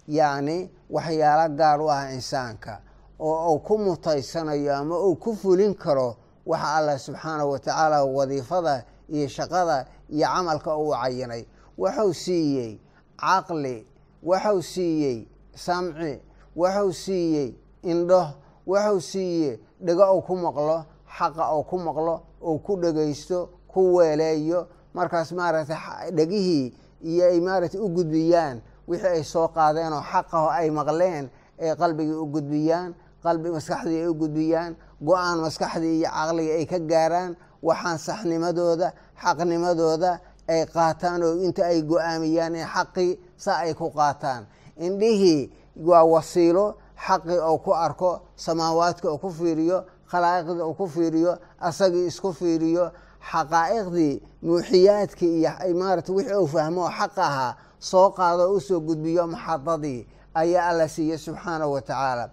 yacni 0.09 0.71
waxyaalo 0.91 1.55
gaar 1.57 1.81
u 1.81 1.91
ah 1.91 2.13
insaanka 2.17 2.81
oo 3.21 3.53
uu 3.55 3.59
ku 3.59 3.79
mutaysanayo 3.79 4.75
ama 4.77 4.99
uu 4.99 5.17
ku 5.17 5.35
fulin 5.37 5.75
karo 5.75 6.17
waxa 6.47 6.75
allah 6.77 6.99
subxaanahu 6.99 7.51
wa 7.51 7.59
tacaala 7.59 8.05
wadiifada 8.05 8.85
iyo 9.09 9.29
shaqada 9.29 9.87
iyo 10.11 10.27
camalka 10.27 10.77
uu 10.77 10.93
cayinay 10.93 11.45
wuxuu 11.79 12.13
siiyey 12.15 12.81
caqli 13.17 13.87
wuxuu 14.23 14.63
siiyey 14.63 15.29
samci 15.55 16.21
wuxuu 16.57 16.93
siiyey 16.93 17.55
indho 17.83 18.23
wuxuu 18.67 19.01
siiyey 19.01 19.59
dhego 19.81 20.05
uu 20.15 20.23
ku 20.23 20.37
maqlo 20.37 20.85
xaqa 21.19 21.55
uu 21.57 21.63
ku 21.65 21.79
maqlo 21.79 22.21
uu 22.43 22.59
ku 22.59 22.77
dhegaysto 22.77 23.49
ku 23.69 23.95
weeleeyo. 23.97 24.67
Markaas 24.95 25.33
maaragtay 25.33 26.11
dhegihii 26.15 26.73
iyo 27.03 27.25
ay 27.27 27.41
maaragtay 27.41 27.81
u 27.81 27.89
gudbiyaan 27.89 28.61
wixii 28.89 29.09
ay 29.09 29.25
soo 29.25 29.49
qaadeen 29.49 29.93
oo 29.93 30.03
xaqaho 30.13 30.49
ay 30.51 30.71
maqleen 30.71 31.31
ay 31.61 31.75
qalbigii 31.77 32.15
u 32.15 32.27
gudbiyaan 32.27 32.95
qalbi 33.25 33.49
maskaxdii 33.57 34.01
ay 34.03 34.09
u 34.09 34.15
gudbiyaan 34.21 34.73
go'aan 35.09 35.39
maskaxdii 35.45 35.95
iyo 36.01 36.09
caqliga 36.17 36.53
ay 36.59 36.67
ka 36.73 36.79
gaaraan 36.91 37.31
waxaan 37.69 37.99
saxnimadooda 38.07 38.89
xaqnimadooda 39.23 40.11
ay 40.53 40.61
qaataan 40.75 41.21
oo 41.27 41.35
inta 41.47 41.63
ay 41.73 41.79
go'aamiyaan 41.91 42.55
in 42.61 42.67
xaqii 42.75 43.11
sa 43.45 43.53
ay 43.65 43.73
ku 43.75 43.87
qaataan. 43.99 44.43
Indhihii 44.87 45.43
waa 45.89 46.05
wasiilo 46.15 46.67
xaqii 47.07 47.39
oo 47.49 47.59
ku 47.65 47.73
arko 47.87 48.11
samaawaadka 48.45 49.07
oo 49.13 49.19
ku 49.19 49.31
fiiriyo 49.39 49.79
khalaa'iqdii 50.11 50.63
oo 50.69 50.75
ku 50.79 50.87
fiiriyo 50.95 51.33
asagii 51.69 52.07
isku 52.11 52.33
fiiriyo 52.33 52.85
xaqaa'iqdii 53.31 54.15
muuxiyaadkii 54.47 55.33
iyo 55.41 55.51
maarata 55.81 56.13
wixii 56.17 56.37
uu 56.43 56.47
fahmo 56.55 56.81
oo 56.87 56.91
xaq 56.99 57.17
ahaa 57.29 57.53
soo 57.91 58.09
qaado 58.17 58.43
oo 58.49 58.57
u 58.57 58.61
soo 58.69 58.81
gudbiyo 58.89 59.27
maxadadii 59.35 60.01
ayaa 60.41 60.69
alla 60.71 60.87
siiyey 60.95 61.19
subxaanahu 61.19 61.73
wa 61.77 61.83
tacaala. 61.89 62.25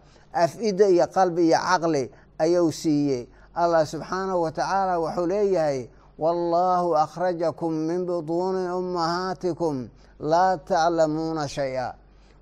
Af-ida 0.44 0.86
iyo 0.96 1.06
qalbi 1.16 1.42
iyo 1.48 1.60
caqli 1.70 2.04
ayuu 2.44 2.72
siiyey. 2.72 3.24
Allah 3.62 3.84
subxaanahu 3.94 4.42
wa 4.46 4.52
tacaala 4.52 4.94
wuxuu 5.04 5.28
leeyahay 5.28 5.80
wallaahu 6.24 6.96
akhrajakum 6.96 7.72
min 7.74 8.06
butuuni 8.06 8.64
ummahaatikum 8.80 9.90
laa 10.20 10.58
taclamuuna 10.58 11.48
shay-a. 11.48 11.96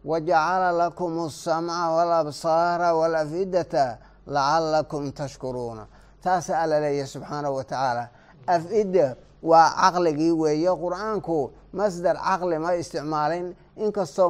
Wajacala 0.05 0.71
lakum 0.71 1.19
alsamca 1.19 1.89
walabsaara 1.95 2.93
walafidata 2.99 3.97
lacalakum 4.27 5.11
tashkuruuna 5.11 5.87
taasa 6.23 6.59
alla 6.61 6.79
leeyahay 6.79 7.07
subxaanahu 7.07 7.55
wa 7.55 7.63
tacaala. 7.63 8.09
Af-ida 8.47 9.15
waa 9.43 9.69
caqligii 9.81 10.31
weeye 10.31 10.71
qur'aanku 10.83 11.51
masdar 11.73 12.15
caqli 12.17 12.57
ma 12.59 12.71
isticmaalin. 12.75 13.55
Inkastoo 13.77 14.29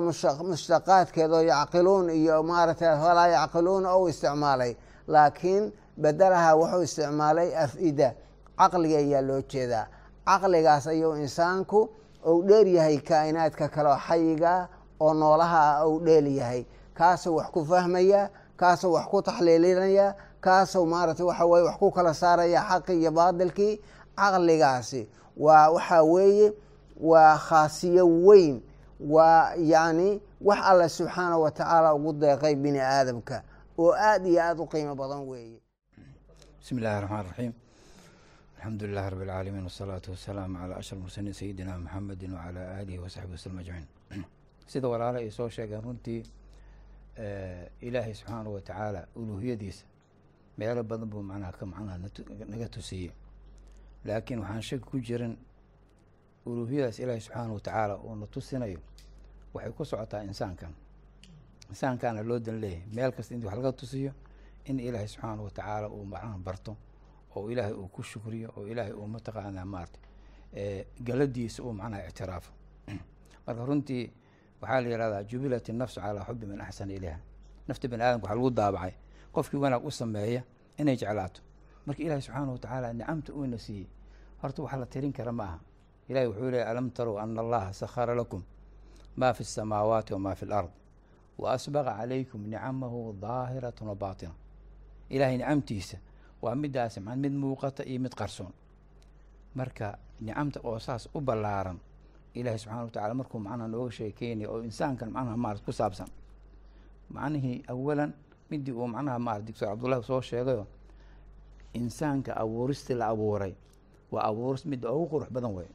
mushtaqaadkeedoo 0.50 1.42
yacqiluun 1.52 2.10
iyo 2.10 2.44
maaragtay 2.44 2.94
walaa 3.04 3.28
yacqiluuna 3.28 3.90
ou 3.94 4.08
isticmaalay. 4.08 4.76
Laakiin 5.08 5.74
bedelaha 6.02 6.56
wuxuu 6.60 6.82
isticmaalay 6.82 7.50
af-ida. 7.64 8.10
Caqliga 8.60 8.98
ayaa 8.98 9.22
loo 9.28 9.42
jeedaa. 9.52 9.86
Caqligaas 10.28 10.88
ayuu 10.88 11.14
insaanku 11.16 11.90
ou 12.26 12.44
dheeryahay 12.48 12.98
kaa'inaadka 13.10 13.68
kale 13.70 13.90
oo 13.90 13.98
xayigaa 14.08 14.68
oo 15.00 15.14
noolaha 15.14 15.60
ah 15.72 15.86
ou 15.88 16.00
dheelyahay 16.06 16.66
kaasuu 16.94 17.36
wax 17.38 17.48
ku 17.54 17.66
fahmaya 17.66 18.30
kaasuu 18.58 18.94
wax 18.94 19.06
ku 19.12 19.22
taxliilinaya 19.22 20.14
kaasuu 20.42 20.86
maaragtay 20.86 21.26
waxa 21.26 21.46
weye 21.46 21.64
wax 21.66 21.78
ku 21.80 21.92
kala 21.92 22.14
saaraya 22.14 22.62
xaqi 22.70 22.94
iyo 23.02 23.12
baadilkii 23.12 23.82
caqligaasi. 24.22 25.08
Waa 25.38 25.70
waxaa 25.76 26.04
weeye 26.04 26.54
waa 27.00 27.38
khaasiyo 27.38 28.06
weyn. 28.08 28.62
Waa 29.00 29.56
yacni 29.56 30.22
wax 30.42 30.60
alla 30.64 30.90
subxaanahu 30.90 31.42
wa 31.42 31.52
tacaala 31.52 31.94
ugu 31.96 32.14
deeqay 32.14 32.56
bini 32.56 32.80
aadamka 32.80 33.44
oo 33.78 33.94
aada 33.94 34.28
iyo 34.28 34.42
aada 34.44 34.62
u 34.62 34.68
qiimo 34.68 34.96
badan 34.96 35.28
weeye. 35.28 35.60
Bismi 36.60 36.82
illahi 36.82 37.02
raxmaan 37.02 37.26
raxiim 37.26 37.54
alxamdu 38.56 38.88
lilahi 38.88 39.10
rabi 39.10 39.24
alcaalamiin 39.24 39.64
wasalaatu 39.64 40.12
wasalaamu 40.12 40.58
calaa 40.58 40.78
ashraf 40.78 41.00
mursaliin 41.00 41.34
sayidina 41.34 41.78
maxamedin 41.78 42.34
wacalaa 42.34 42.68
aalihi 42.76 43.00
wasaxbi 43.00 43.32
waslm 43.32 43.58
ajmaciin. 43.58 43.88
Sida 44.72 44.88
walaala 44.88 45.20
ay 45.20 45.32
soo 45.32 45.50
sheegeen 45.50 45.84
runtii 45.84 46.24
ilaahay 47.82 48.14
subxaanahu 48.14 48.54
wa 48.54 48.62
tacaala 48.62 49.08
uluuhiyadiisa 49.16 49.86
meelo 50.58 50.84
badan 50.84 51.10
buu 51.10 51.24
macnaha 51.24 51.52
ka 51.52 51.66
macnaha 51.66 51.98
naga 52.48 52.68
tusiyey 52.68 53.12
laakiin 54.06 54.40
waxaan 54.40 54.62
shaki 54.62 54.84
ku 54.84 55.00
jirin 55.00 55.38
uluuhiyadaas 56.46 57.00
ilaahay 57.00 57.22
subxaanahu 57.22 57.54
wa 57.54 57.60
tacaala 57.60 57.96
uu 57.98 58.16
na 58.16 58.28
tusinayo 58.28 58.80
waxay 59.54 59.72
ku 59.72 59.86
socotaa 59.86 60.22
insaankan. 60.24 60.74
Insaankaana 61.70 62.24
loo 62.24 62.40
dan 62.40 62.62
leeyahay. 62.62 62.86
Meel 62.94 63.12
kasta 63.12 63.36
inti 63.36 63.46
wax 63.46 63.56
laga 63.56 63.72
tusiyo 63.72 64.14
in 64.66 64.80
ilaahay 64.80 65.08
subxaanahu 65.08 65.44
watacaala 65.44 65.90
uu 65.90 66.06
macnaha 66.06 66.38
barto 66.38 66.78
oo 67.36 67.50
ilaahay 67.52 67.74
uu 67.74 67.88
ku 67.88 68.04
shukriyo 68.04 68.54
oo 68.58 68.68
ilaahay 68.68 68.94
uu 68.94 69.08
mataqaanaa 69.08 69.66
maarata 69.66 70.00
galadiisa 71.04 71.64
uu 71.64 71.74
macnaha 71.74 72.08
ictiraafo. 72.08 72.52
Marka 73.46 73.66
runtii 73.66 74.14
waxaa 74.62 74.82
la 74.82 74.88
yihahdaa 74.90 75.24
jubilat 75.24 75.70
innafsu 75.70 76.02
calaa 76.02 76.26
xubi 76.26 76.46
man 76.46 76.62
axsana 76.62 76.94
ilayha. 76.94 77.20
Nafta 77.68 77.88
bani 77.88 78.04
aadamka 78.04 78.28
waxaa 78.28 78.36
lagu 78.36 78.50
daabacay. 78.52 78.94
Qofkii 79.34 79.58
wanaag 79.58 79.86
u 79.86 79.92
sameeya 79.92 80.44
inay 80.78 80.96
jeclaato 80.96 81.42
marka 81.86 82.02
ilahi 82.04 82.22
subxaana 82.22 82.52
watacaala 82.52 82.94
nicamta 82.94 83.32
uuna 83.34 83.58
siiyey 83.58 83.88
horta 84.42 84.62
waxaa 84.64 84.80
la 84.80 84.86
tirin 84.86 85.14
kara 85.14 85.32
ma 85.32 85.44
aha. 85.44 85.60
Ilahi 86.10 86.28
wuxuu 86.28 86.50
leeyay 86.52 86.68
alam 86.72 86.90
taruu 86.92 87.18
ana 87.20 87.42
allaha 87.42 87.74
sakhara 87.74 88.16
lakum 88.16 88.42
ma 89.18 89.34
fi 89.34 89.44
اsamaawaati 89.44 90.14
wama 90.14 90.36
fi 90.36 90.46
اlard 90.46 90.70
wa 91.38 91.52
asbaqa 91.56 91.92
calaykum 92.00 92.42
nicamahu 92.52 93.14
daahiratan 93.22 93.88
wa 93.88 93.96
baatina. 93.96 94.34
Ilaahay 95.10 95.38
nicamtiisa 95.38 95.98
waa 96.42 96.56
midaas 96.56 96.98
maa 96.98 97.16
mid 97.16 97.34
muuqata 97.34 97.84
iyo 97.86 98.00
mid 98.00 98.14
qarsoon. 98.20 98.54
Marka 99.56 99.98
nicamta 100.22 100.60
oo 100.64 100.80
saas 100.80 101.10
u 101.14 101.20
ballaaran 101.22 101.78
ilahi 102.34 102.58
subxana 102.60 102.84
wa 102.84 102.90
tacala 102.92 103.14
markuu 103.14 103.40
macnaha 103.40 103.68
nooga 103.68 103.92
sheekeynaya 103.92 104.50
oo 104.50 104.62
insaankan 104.64 105.10
macnaha 105.12 105.38
marat 105.38 105.62
ku 105.66 105.72
saabsan 105.72 106.08
macnihii 107.10 107.64
awalan 107.68 108.12
midii 108.50 108.72
uu 108.72 108.88
macnaha 108.88 109.20
marat 109.20 109.44
digtor 109.48 109.68
cabdullahi 109.70 110.04
soo 110.04 110.22
sheegayo 110.22 110.68
insaanka 111.74 112.34
abuuristii 112.38 112.94
la 112.96 113.08
abuuray 113.08 113.54
waa 114.12 114.24
abuuris 114.30 114.66
midda 114.66 114.92
ugu 114.92 115.08
qurux 115.12 115.30
badan 115.32 115.54
wey 115.54 115.68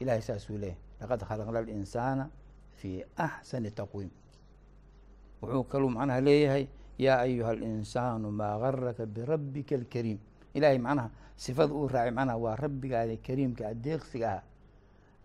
ilahay 0.00 0.22
saasuu 0.22 0.58
leeyahy 0.58 0.78
laqad 1.00 1.20
khalaqna 1.28 1.58
alinsaana 1.58 2.30
fii 2.76 3.04
axsani 3.16 3.70
taqwiim. 3.70 4.10
Wuxuu 5.42 5.64
kaluu 5.64 5.90
macnaha 5.90 6.20
leeyahay 6.20 6.66
yaa 6.98 7.18
ayuha 7.20 7.50
alinsaanu 7.50 8.30
maa 8.30 8.58
garaka 8.58 9.06
birabbika 9.06 9.74
alkariim. 9.74 10.18
Ilahay 10.54 10.78
macnaha 10.78 11.10
sifada 11.36 11.72
uu 11.74 11.88
raacay 11.88 12.10
macnaha 12.10 12.38
waa 12.38 12.56
rabbigaada 12.56 13.16
kariimka 13.16 13.68
adeeqsiga 13.68 14.28
ah 14.38 14.42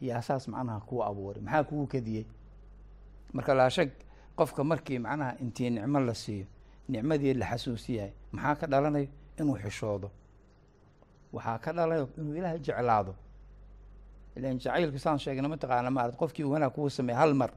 yaa 0.01 0.21
saas 0.21 0.47
macnaha 0.47 0.79
kuu 0.79 1.03
abuuray 1.03 1.41
maxaa 1.41 1.63
kugu 1.63 1.87
kadiyey? 1.87 2.25
Marka 3.33 3.53
laa 3.53 3.69
shag 3.69 3.89
qofka 4.35 4.63
markii 4.63 4.99
macnaha 4.99 5.35
intii 5.43 5.69
nicmo 5.69 5.99
la 5.99 6.13
siiyo 6.13 6.45
nicmadii 6.89 7.33
la 7.33 7.45
xasuusiyahay 7.45 8.11
maxaa 8.31 8.55
ka 8.55 8.67
dhalanayo 8.67 9.07
inuu 9.39 9.57
xishoodo. 9.63 10.09
Waxaa 11.33 11.57
ka 11.63 11.71
dhalayo 11.73 12.09
inuu 12.17 12.35
ilaahay 12.35 12.59
jeclaado. 12.59 13.13
Ilan 14.35 14.57
jacaylka 14.59 14.99
saan 14.99 15.19
sheegna 15.19 15.47
mataqaana 15.49 15.89
maarata 15.91 16.17
qofkii 16.17 16.43
wanaag 16.43 16.71
kuu 16.75 16.89
sameey 16.89 17.15
hal 17.15 17.33
mar 17.33 17.51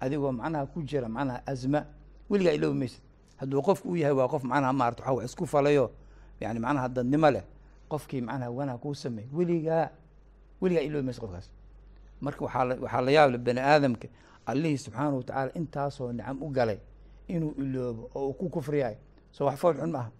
adigoo 0.00 0.32
macnaha 0.32 0.66
ku 0.66 0.82
jira 0.82 1.08
macnaha 1.08 1.40
azma. 1.46 1.80
Weligaa 2.30 2.52
iloobi 2.52 2.78
maysid. 2.78 3.02
Hadduu 3.36 3.62
qofku 3.62 3.88
u 3.92 3.96
yahay 3.96 4.12
waa 4.14 4.28
qof 4.28 4.42
macnaha 4.44 4.72
maarata 4.72 5.02
waxa 5.12 5.24
isku 5.24 5.46
falayo 5.46 5.90
yani 6.40 6.58
macnaha 6.60 6.88
dadnimo 6.88 7.30
leh. 7.30 7.44
Qofkii 7.88 8.20
macnaha 8.20 8.50
wanaag 8.50 8.80
kuu 8.80 8.94
sameey 8.94 9.26
weligaa 9.32 9.88
weligaa 10.60 10.82
iloobi 10.82 11.06
maysid 11.06 11.20
qofkaas. 11.22 11.50
Marka 12.20 12.44
waxaa 12.44 12.64
la 12.64 12.74
waxaa 12.80 13.10
yaable 13.10 13.38
bani 13.38 13.60
aadamka 13.60 14.08
allihii 14.46 14.78
subxaanahu 14.78 15.16
watacaala 15.16 15.50
intaasoo 15.54 16.12
nicam 16.12 16.42
u 16.42 16.48
galay 16.50 16.78
inuu 17.28 17.52
iloobo 17.58 18.10
oo 18.14 18.26
uu 18.28 18.32
ku 18.32 18.48
kufriyahay. 18.48 18.96
Soo 19.32 19.44
wax 19.46 19.58
fool 19.60 19.74
xun 19.74 19.90
maaha 19.90 20.10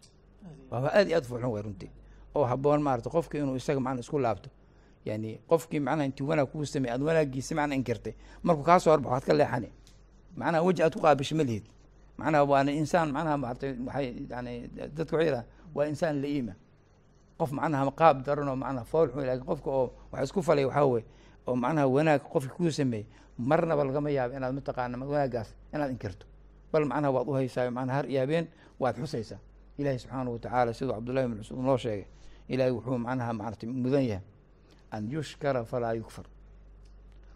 waa 0.71 0.91
aad 0.99 1.09
iyo 1.09 1.17
aad 1.17 1.25
fool 1.25 1.41
xun 1.41 1.51
way 1.53 1.63
runtii 1.63 1.91
oo 2.35 2.45
haboon 2.45 2.83
maarata 2.83 3.11
qofka 3.11 3.39
inuu 3.39 3.57
isaga 3.57 3.81
macna 3.81 4.01
isku 4.01 4.19
laabto. 4.19 4.51
Yani 5.05 5.41
qofkii 5.49 5.81
macnaha 5.81 6.05
intii 6.05 6.25
wanaag 6.27 6.49
kuu 6.53 6.65
samey 6.65 6.91
aad 6.91 7.03
wanaagiisi 7.03 7.55
macna 7.55 7.75
inkirtay 7.75 8.13
markuu 8.43 8.63
kaa 8.65 8.79
soo 8.79 8.91
horbaxo 8.91 9.15
ad 9.17 9.25
ka 9.27 9.33
leexani 9.35 9.69
macnaha 10.37 10.63
weji 10.67 10.83
aad 10.83 10.95
ku 10.95 11.01
qaabisho 11.01 11.37
ma 11.37 11.43
lihid 11.49 11.65
macnaha 12.19 12.45
waana 12.45 12.71
insaan 12.73 13.09
macnaha 13.13 13.37
maarata 13.43 13.67
waxay 13.87 14.27
yani 14.31 14.53
dadka 14.97 15.17
waxay 15.17 15.27
yidhaha 15.27 15.45
waa 15.75 15.87
insaan 15.87 16.21
la-iima 16.23 16.53
qof 17.39 17.51
macnaha 17.53 17.91
qaab 18.01 18.17
daran 18.27 18.49
oo 18.49 18.57
macnaha 18.57 18.85
fool 18.85 19.09
xun 19.13 19.25
laakiin 19.27 19.47
qofka 19.51 19.71
oo 19.71 19.87
wax 20.13 20.23
isku 20.25 20.43
falay 20.43 20.65
waxaa 20.65 20.85
weye 20.93 21.05
oo 21.47 21.55
macnaha 21.57 21.87
wanaag 21.87 22.21
qofki 22.33 22.53
kuu 22.57 22.71
sameeyey 22.71 23.07
marnaba 23.39 23.85
lagama 23.85 24.11
yaabo 24.11 24.35
inaad 24.37 24.53
mataqaana 24.59 24.99
wanaaggaas 25.13 25.49
inaad 25.75 25.91
inkirto 25.95 26.27
bal 26.73 26.85
macnaha 26.85 27.11
waad 27.17 27.29
uhaysaa 27.29 27.71
macnaha 27.71 27.97
har 27.99 28.07
iyo 28.11 28.21
habeen 28.21 28.47
waad 28.81 28.97
xusaysaa 29.01 29.39
ilahi 29.79 29.99
subxaanahu 29.99 30.33
watacaala 30.33 30.75
siduu 30.75 30.93
cabdullahi 30.93 31.27
ibn 31.27 31.37
mascuud 31.39 31.61
noo 31.65 31.77
sheegay 31.77 32.05
ilahay 32.49 32.73
wuxuu 32.73 32.99
macnaha 32.99 33.33
maarata 33.33 33.67
mudan 33.67 34.03
yahay. 34.03 34.25
An 34.91 35.11
yushkara 35.11 35.65
falaa 35.65 35.93
yukfar. 35.95 36.25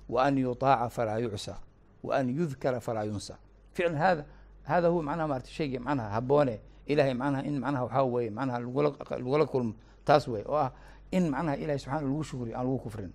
Wa 0.09 0.25
an 0.25 0.39
yutaaca 0.39 0.89
falaa 0.91 1.19
yucsaa 1.19 1.59
wa 2.03 2.17
an 2.17 2.29
yudkara 2.29 2.81
falaa 2.81 3.05
yunsa. 3.05 3.37
Ficlan 3.73 3.97
hada 3.97 4.25
hada 4.65 4.89
huwa 4.89 5.03
macnaha 5.03 5.29
maarata 5.29 5.51
shaygi 5.51 5.79
macnaha 5.79 6.09
haboone 6.11 6.61
ilahay 6.87 7.15
macnaha 7.15 7.45
in 7.45 7.59
macnaha 7.61 7.85
waxaa 7.85 8.03
weye 8.03 8.31
macnaha 8.31 8.59
lagula 8.61 8.89
lagula 9.11 9.47
kulmo. 9.47 9.75
Taas 10.05 10.29
wey 10.29 10.43
oo 10.47 10.57
ah 10.57 10.73
in 11.11 11.31
macnaha 11.31 11.57
ilahay 11.57 11.79
subxana 11.79 12.01
lagu 12.03 12.25
shukriyo 12.25 12.57
aan 12.59 12.65
lagu 12.67 12.79
kufrin. 12.79 13.13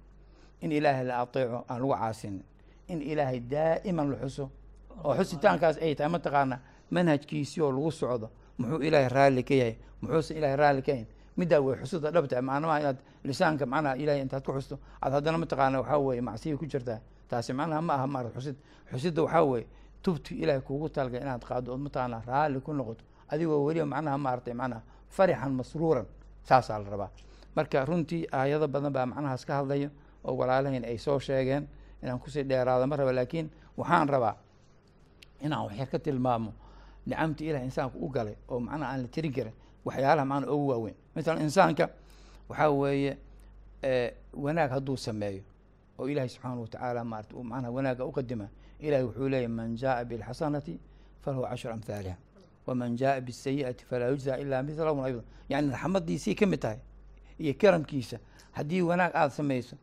In 0.62 0.72
ilaahay 0.72 1.06
la 1.06 1.20
ateeco 1.22 1.66
aan 1.70 1.82
lagu 1.82 1.94
caasinin 1.94 2.44
in 2.88 3.02
ilaahay 3.02 3.40
daa'iman 3.40 4.12
la 4.12 4.18
xuso. 4.18 4.50
Oo 5.04 5.14
xusitaankaas 5.16 5.78
ay 5.82 5.96
tahay 5.96 6.12
mataqaana 6.12 6.60
manhajkiisii 6.92 7.62
oo 7.62 7.72
lagu 7.72 7.92
socdo 7.92 8.30
muxuu 8.60 8.82
ilaahay 8.88 9.10
raalli 9.10 9.44
ka 9.44 9.54
yahay? 9.54 9.76
Muxuusan 10.02 10.38
ilahay 10.38 10.56
raalli 10.56 10.82
ka 10.82 10.92
yahin 10.92 11.08
middaa 11.38 11.62
way 11.62 11.76
xusida 11.82 12.12
dhabta 12.12 12.42
macnamaha 12.42 12.80
inaad 12.82 12.98
lisaanka 13.24 13.66
macnaha 13.66 13.96
ilahay 13.98 14.22
intaad 14.22 14.44
ku 14.46 14.52
xusto 14.58 14.76
aad 15.02 15.14
haddana 15.14 15.38
mataqaana 15.38 15.78
waxaa 15.82 15.98
weye 16.06 16.22
macsiya 16.22 16.58
ku 16.58 16.66
jirtaa 16.66 17.00
taasi 17.30 17.54
macnaha 17.54 17.82
ma 17.82 17.94
aha 17.94 18.08
maarata 18.08 18.36
xusid. 18.40 18.56
Xusidda 18.92 19.22
waxaa 19.24 19.44
weye 19.44 19.66
tubti 20.04 20.36
ilahay 20.42 20.62
kuugu 20.62 20.90
talgay 20.90 21.22
inaad 21.22 21.44
qaado 21.46 21.74
ood 21.74 21.80
mataqaana 21.86 22.22
raalli 22.28 22.60
ku 22.62 22.74
noqoto. 22.74 23.04
Adigoo 23.30 23.64
weliba 23.66 23.86
macnaha 23.86 24.18
maaratay 24.18 24.54
macnaha 24.54 24.82
farixan 25.10 25.52
masruuran 25.54 26.06
saasaa 26.44 26.80
la 26.80 26.90
rabaa. 26.90 27.10
Marka 27.56 27.86
runtii 27.86 28.26
aayado 28.32 28.68
badan 28.68 28.94
baa 28.94 29.06
macnahaas 29.06 29.46
ka 29.46 29.54
hadlayo 29.62 29.90
oo 30.26 30.34
walaalahayn 30.40 30.86
ay 30.86 30.98
soo 30.98 31.20
sheegeen 31.20 31.68
inaan 32.04 32.20
ku 32.20 32.30
sii 32.30 32.44
dheeraado 32.44 32.88
ma 32.88 32.96
raba 32.96 33.12
laakiin 33.14 33.50
waxaan 33.78 34.08
rabaa 34.10 34.36
inaan 35.42 35.66
waxyar 35.68 35.88
ka 35.90 36.00
tilmaamo 36.00 36.54
nicamtii 37.10 37.48
ilahay 37.50 37.66
insaanku 37.70 37.98
u 38.06 38.10
galay 38.16 38.36
oo 38.50 38.60
macnaha 38.60 38.92
aan 38.94 39.02
la 39.02 39.08
tirin 39.08 39.34
karin 39.38 39.54
waxyaalaha 39.86 40.26
macnaa 40.32 40.52
ugu 40.56 40.68
waaweyn. 40.72 40.96
Mathalan 41.16 41.42
insaanka 41.48 41.86
waxaa 42.50 42.70
weeye 42.70 43.18
wanaag 44.34 44.70
hadduu 44.72 44.98
sameeyo 44.98 45.44
oo 46.00 46.08
ilaahay 46.10 46.30
subxaanahu 46.30 46.62
watacaala 46.62 47.04
maarata 47.04 47.36
uu 47.36 47.44
macnaha 47.44 47.72
wanaagga 47.72 48.06
uqadima 48.06 48.48
ilahay 48.80 49.04
wuxuu 49.06 49.30
leeyahy 49.30 49.48
man 49.48 49.76
jaaa 49.78 50.04
bilxasanati 50.06 50.80
falahu 51.22 51.42
cashru 51.50 51.72
amhaaliha 51.72 52.16
waman 52.68 52.96
jaaa 52.98 53.22
bisayi'ati 53.22 53.86
falaa 53.86 54.08
yujza 54.12 54.38
ilaa 54.38 54.64
mihlahum 54.64 55.00
ayda 55.04 55.22
yani 55.50 55.72
raxmadiisii 55.72 56.36
ka 56.36 56.46
mid 56.46 56.60
tahay 56.60 56.78
iyo 57.40 57.54
karamkiisa 57.54 58.18
haddii 58.52 58.82
wanaag 58.82 59.12
aada 59.16 59.30
samayso 59.30 59.76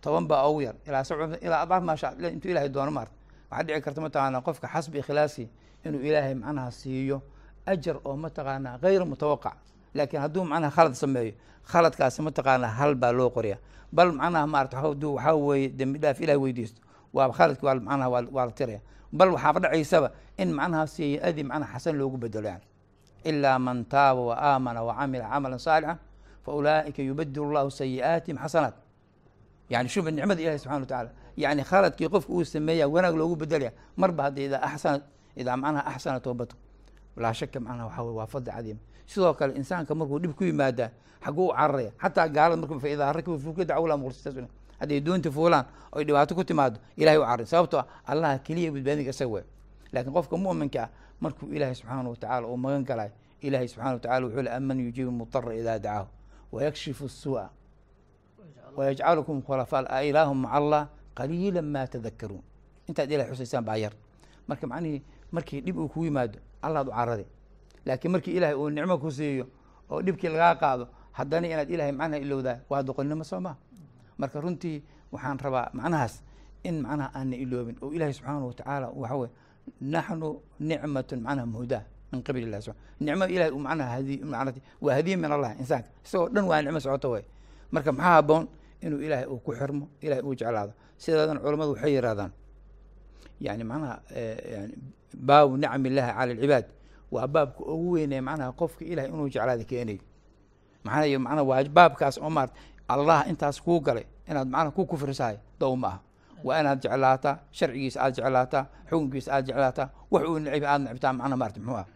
toban 0.00 0.26
baa 0.28 0.48
ugu 0.48 0.62
yar. 0.62 0.74
Ilaa 0.86 1.04
ilaa 1.40 1.60
adcaaf 1.62 1.82
maasha 1.82 2.12
intuu 2.32 2.50
ilahay 2.50 2.68
doono 2.68 2.90
maarta. 2.90 3.12
Waxaa 3.50 3.62
dhici 3.64 3.80
karta 3.80 4.00
mataqaana 4.00 4.40
qofka 4.40 4.68
xasbi 4.68 4.98
ikhlaasi 4.98 5.48
inuu 5.84 6.00
ilaahay 6.00 6.34
macnaha 6.34 6.70
siiyo 6.70 7.22
ajar 7.66 7.96
oo 8.04 8.16
mataqaanaa 8.16 8.78
gayr 8.78 9.04
mutawaqac. 9.06 9.56
Laakiin 9.94 10.20
hadduu 10.22 10.44
macnaha 10.44 10.70
khalad 10.76 10.94
sameeyo 10.94 11.32
khaladkaasi 11.70 12.22
mataqaanaa 12.22 12.68
hal 12.78 12.94
baa 12.94 13.12
loo 13.12 13.30
qoriya 13.30 13.58
bal 13.92 14.12
macnaha 14.12 14.46
maarata 14.46 14.76
haduu 14.82 15.14
waxaa 15.16 15.34
weeye 15.34 15.68
dembi 15.68 15.98
dhaaf 15.98 16.20
ilahay 16.20 16.40
weydiisto 16.42 16.80
waa 17.12 17.32
khaladki 17.32 17.64
waa 17.66 17.74
macnaha 17.74 18.08
waa 18.10 18.46
la 18.46 18.52
tiraya 18.52 18.80
bal 19.12 19.30
waxaaba 19.34 19.60
dhacaysaba 19.60 20.08
in 20.38 20.52
macnaha 20.52 20.86
sayi-adii 20.86 21.42
macnaha 21.50 21.72
xasan 21.78 21.96
loogu 21.96 22.16
bedelo 22.16 22.48
yani 22.48 22.64
ilaa 23.24 23.58
man 23.58 23.84
taaba 23.84 24.20
wa 24.20 24.34
aamana 24.36 24.82
wa 24.82 24.94
camila 24.94 25.24
camalan 25.28 25.58
saalixan 25.58 25.98
fa 26.44 26.50
ulaa'ika 26.52 27.02
yubadilu 27.02 27.52
llahu 27.52 27.70
sayi'aatihim 27.70 28.38
xasanaat. 28.38 28.74
Yani 29.68 29.88
shuba 29.88 30.10
nicmada 30.10 30.40
ilahi 30.42 30.58
subxana 30.58 30.80
wa 30.80 30.86
tacala 30.86 31.10
yani 31.36 31.62
khaladkii 31.64 32.08
qofka 32.08 32.32
uu 32.32 32.44
sameeya 32.44 32.88
wanaag 32.88 33.16
loogu 33.16 33.36
bedelaya 33.36 33.72
marba 33.96 34.22
hadda 34.22 34.40
idaa 34.42 34.62
axsana 34.62 35.02
idaa 35.40 35.56
macnaha 35.62 35.86
axsana 35.92 36.20
toobatu 36.20 36.56
laa 37.22 37.32
shaka 37.32 37.58
macnaha 37.60 37.86
waxaa 37.88 38.12
waa 38.18 38.26
fadli 38.32 38.50
cadiim 38.56 38.78
sidoo 39.06 39.34
kale 39.38 39.52
insaanka 39.60 39.94
markuu 39.94 40.18
dhib 40.22 40.32
ku 40.38 40.44
yimaadaa 40.44 40.90
xaguu 41.24 41.46
u 41.48 41.52
cararaya 41.52 41.90
xataa 42.02 42.28
gaalada 42.28 42.56
marku 42.60 42.80
fa 42.80 42.88
idaa 42.88 43.12
rakibu 43.16 43.38
fulka 43.38 43.64
dacwla 43.64 43.96
muqrisitas 43.96 44.34
hadday 44.80 45.00
doonta 45.00 45.30
fuulaan 45.30 45.64
oy 45.92 46.04
dhibaato 46.04 46.34
ku 46.34 46.44
timaado 46.44 46.78
ilahay 46.96 47.18
u 47.18 47.24
carray 47.24 47.46
sababtoo 47.46 47.82
ah 48.06 48.38
keliya 48.46 48.70
badbaadinka 48.72 49.10
isaga 49.10 49.30
wey 49.34 49.44
laakiin 49.92 50.12
qofka 50.12 50.36
mu'minka 50.36 50.88
markuu 51.20 51.46
ilaahay 51.54 51.74
subxaana 51.74 52.08
watacaala 52.10 52.46
uu 52.46 52.56
magan 52.56 52.84
galay 52.84 53.10
ilahay 53.40 53.68
subxana 53.68 53.92
wa 53.94 54.00
tacala 54.00 54.26
wuxuu 54.26 54.42
le 54.42 54.50
aman 54.50 54.78
yujiibu 54.80 55.10
mudara 55.10 55.54
idaa 55.54 55.78
dacaahu 55.78 56.08
wayakshifu 56.52 57.08
suu'a 57.08 57.50
wayajcalukum 58.76 59.42
khulafaa 59.42 60.02
ilaahum 60.02 60.38
maca 60.42 60.54
allah 60.54 60.82
qaliila 61.14 61.62
ma 61.62 61.86
tadakaruun 61.86 62.42
intaad 62.88 63.10
ilahay 63.10 63.30
xusaysaan 63.32 63.64
baa 63.64 63.76
yar 63.76 63.92
marka 64.46 64.66
macnihii 64.66 65.02
markii 65.32 65.60
dhib 65.60 65.76
uu 65.78 65.88
kugu 65.88 66.04
yimaado 66.04 66.38
allaad 66.62 66.88
u 66.88 66.90
carade 66.92 67.26
laakiin 67.86 68.12
markii 68.12 68.34
ilaahay 68.36 68.56
uu 68.56 68.70
nicmo 68.70 68.98
ku 68.98 69.10
siiyo 69.10 69.46
oo 69.90 70.02
dhibkii 70.02 70.28
lagaa 70.28 70.54
qaado 70.54 70.84
haddana 71.12 71.46
inaad 71.46 71.70
ilahay 71.70 71.92
macnaha 71.92 72.20
ilowdaa 72.22 72.56
waa 72.70 72.82
doqonnimo 72.82 73.24
soo 73.24 73.40
maha 73.40 73.56
marka 74.18 74.40
runtii 74.40 74.82
waxaan 75.12 75.38
rabaa 75.38 75.70
macnahaas 75.72 76.14
in 76.62 76.82
macnaha 76.82 77.10
aana 77.18 77.36
iloobin 77.36 77.76
oo 77.82 77.92
ilaahay 77.92 78.12
subxaana 78.14 78.46
watacaala 78.46 78.86
waxa 79.00 79.16
weye 79.16 79.30
naxnu 79.80 80.28
nicmatun 80.60 81.20
macnaha 81.26 81.46
muhdaa 81.46 81.82
min 82.12 82.22
qabili 82.26 82.46
illahi 82.46 82.62
subxana 82.62 82.86
nicmo 83.00 83.24
ilahay 83.34 83.50
uu 83.52 83.58
macnaha 83.68 83.90
hadi 83.96 84.14
waa 84.80 84.94
hadiye 84.94 85.16
min 85.16 85.32
allah 85.32 85.50
insaanka. 85.60 85.88
Isagoo 86.04 86.28
dhan 86.34 86.44
waa 86.50 86.62
nicmo 86.62 86.80
socoto 86.80 87.08
way 87.14 87.22
marka 87.72 87.92
maxaa 87.92 88.14
haboon 88.16 88.44
inuu 88.84 89.00
ilaahay 89.06 89.26
uu 89.26 89.38
ku 89.44 89.52
xirmo 89.58 89.84
ilahay 90.00 90.22
uu 90.24 90.34
jeclaado. 90.34 90.72
Sideedan 90.98 91.38
culammadu 91.42 91.72
waxay 91.74 91.92
yidhahdaan 91.94 92.30
yani 93.40 93.64
macnaha 93.64 93.96
yani 94.52 94.74
baabu 95.16 95.56
nicam 95.56 95.82
cala 95.84 96.22
alcibaad. 96.22 96.66
Waa 97.10 97.26
baabka 97.26 97.60
ugu 97.64 97.90
weynee 97.90 98.20
macnaha 98.20 98.52
qofka 98.52 98.84
ilahay 98.84 99.08
inuu 99.10 99.28
jeclaada 99.28 99.64
keenayo 99.64 100.00
maxaa 100.84 101.18
macnaha 101.18 101.42
waa 101.50 101.64
baabkaas 101.64 102.18
oo 102.18 102.30
maarata 102.30 102.54
allah 102.88 103.24
intaas 103.30 103.60
kuu 103.62 103.80
galay 103.80 104.04
inaad 104.28 104.48
macnaha 104.48 104.70
ku 104.76 104.84
kufrisahay 104.86 105.36
dow 105.60 105.76
ma 105.76 105.88
aha. 105.88 105.98
Waa 106.44 106.60
inaad 106.60 106.78
jeclaataa 106.82 107.34
sharcigiisa 107.50 107.98
aad 108.04 108.14
jeclaataa 108.16 108.64
xukunkiisa 108.90 109.30
aad 109.34 109.44
jeclaataa 109.46 109.88
wax 110.10 110.22
uu 110.28 110.38
necib 110.38 110.64
aad 110.64 110.80
necibtaa 110.82 111.12
macnaha 111.12 111.36
maarata 111.36 111.60
muxuu 111.60 111.76
ah 111.80 111.86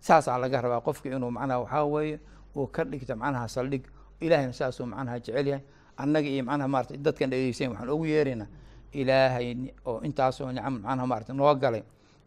saasaa 0.00 0.38
laga 0.38 0.60
rabaa 0.60 0.80
qofka 0.86 1.08
inuu 1.08 1.30
macnaha 1.30 1.58
waxaa 1.64 1.84
weeye 1.84 2.20
uu 2.56 2.66
ka 2.66 2.84
dhigta 2.84 3.16
macnaha 3.16 3.48
saldhig. 3.48 3.84
Ilahayna 4.20 4.52
saasuu 4.52 4.86
macnaha 4.86 5.18
jecel 5.18 5.46
yahay. 5.46 5.64
Annaga 5.96 6.28
iyo 6.28 6.44
macnaha 6.44 6.68
maarata 6.68 6.96
dadkan 6.96 7.30
dhegeysayn 7.30 7.70
waxaan 7.72 7.88
ugu 7.90 8.04
yeeraynaa 8.06 8.48
ilaahay 8.92 9.72
oo 9.86 10.00
intaasoo 10.02 10.52
nicam 10.52 10.80
macnaha 10.82 11.06
maarata 11.06 11.32
noo 11.32 11.54
galay 11.54 11.82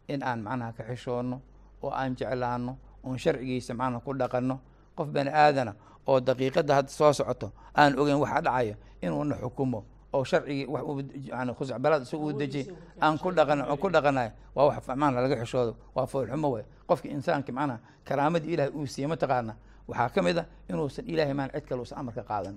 in 0.08 0.24
aan 0.24 0.42
macnaha 0.44 0.72
ka 0.74 0.84
xishoonno 0.84 1.42
oo 1.84 1.92
aan 1.92 2.16
jeclaano 2.16 2.78
oon 3.04 3.18
sharcigiisa 3.18 3.74
macnaha 3.74 4.00
ku 4.06 4.14
dhaqanno. 4.14 4.60
Qof 4.96 5.08
bani 5.10 5.30
aadana 5.30 5.74
oo 6.08 6.20
daqiiqadda 6.20 6.74
hadda 6.76 6.90
soo 6.92 7.14
socoto 7.14 7.52
aan 7.76 7.98
ogeyn 8.00 8.20
waxa 8.22 8.42
dhacayo 8.42 8.76
inuuna 9.02 9.36
xukumo 9.42 9.84
oo 10.14 10.24
sharcigii 10.24 10.66
wax 10.70 10.84
uu 10.84 11.02
yani 11.32 11.52
khusacbalaad 11.58 12.02
isagu 12.06 12.24
uu 12.26 12.34
dejiyay 12.38 12.68
aan 13.02 13.18
ku 13.18 13.32
dhaqan 13.32 13.66
ku 13.82 13.90
dhaqanayo 13.90 14.32
waa 14.56 14.66
wax 14.70 14.88
macnaha 14.88 15.22
laga 15.26 15.36
xishoodo 15.42 15.74
waa 15.96 16.06
foolxumo 16.06 16.48
wey 16.54 16.64
qofka 16.88 17.10
insaanka 17.10 17.52
macnaha 17.52 17.80
karaamadii 18.06 18.54
ilahay 18.54 18.72
uu 18.72 18.86
siiye 18.88 19.08
mataqaana 19.08 19.56
waxaa 19.88 20.10
ka 20.14 20.22
mid 20.22 20.38
a 20.38 20.46
inuusan 20.70 21.06
ilahay 21.10 21.34
maan 21.34 21.50
cid 21.50 21.66
kale 21.68 21.80
uusan 21.82 21.98
amarka 22.00 22.24
qaadan. 22.24 22.56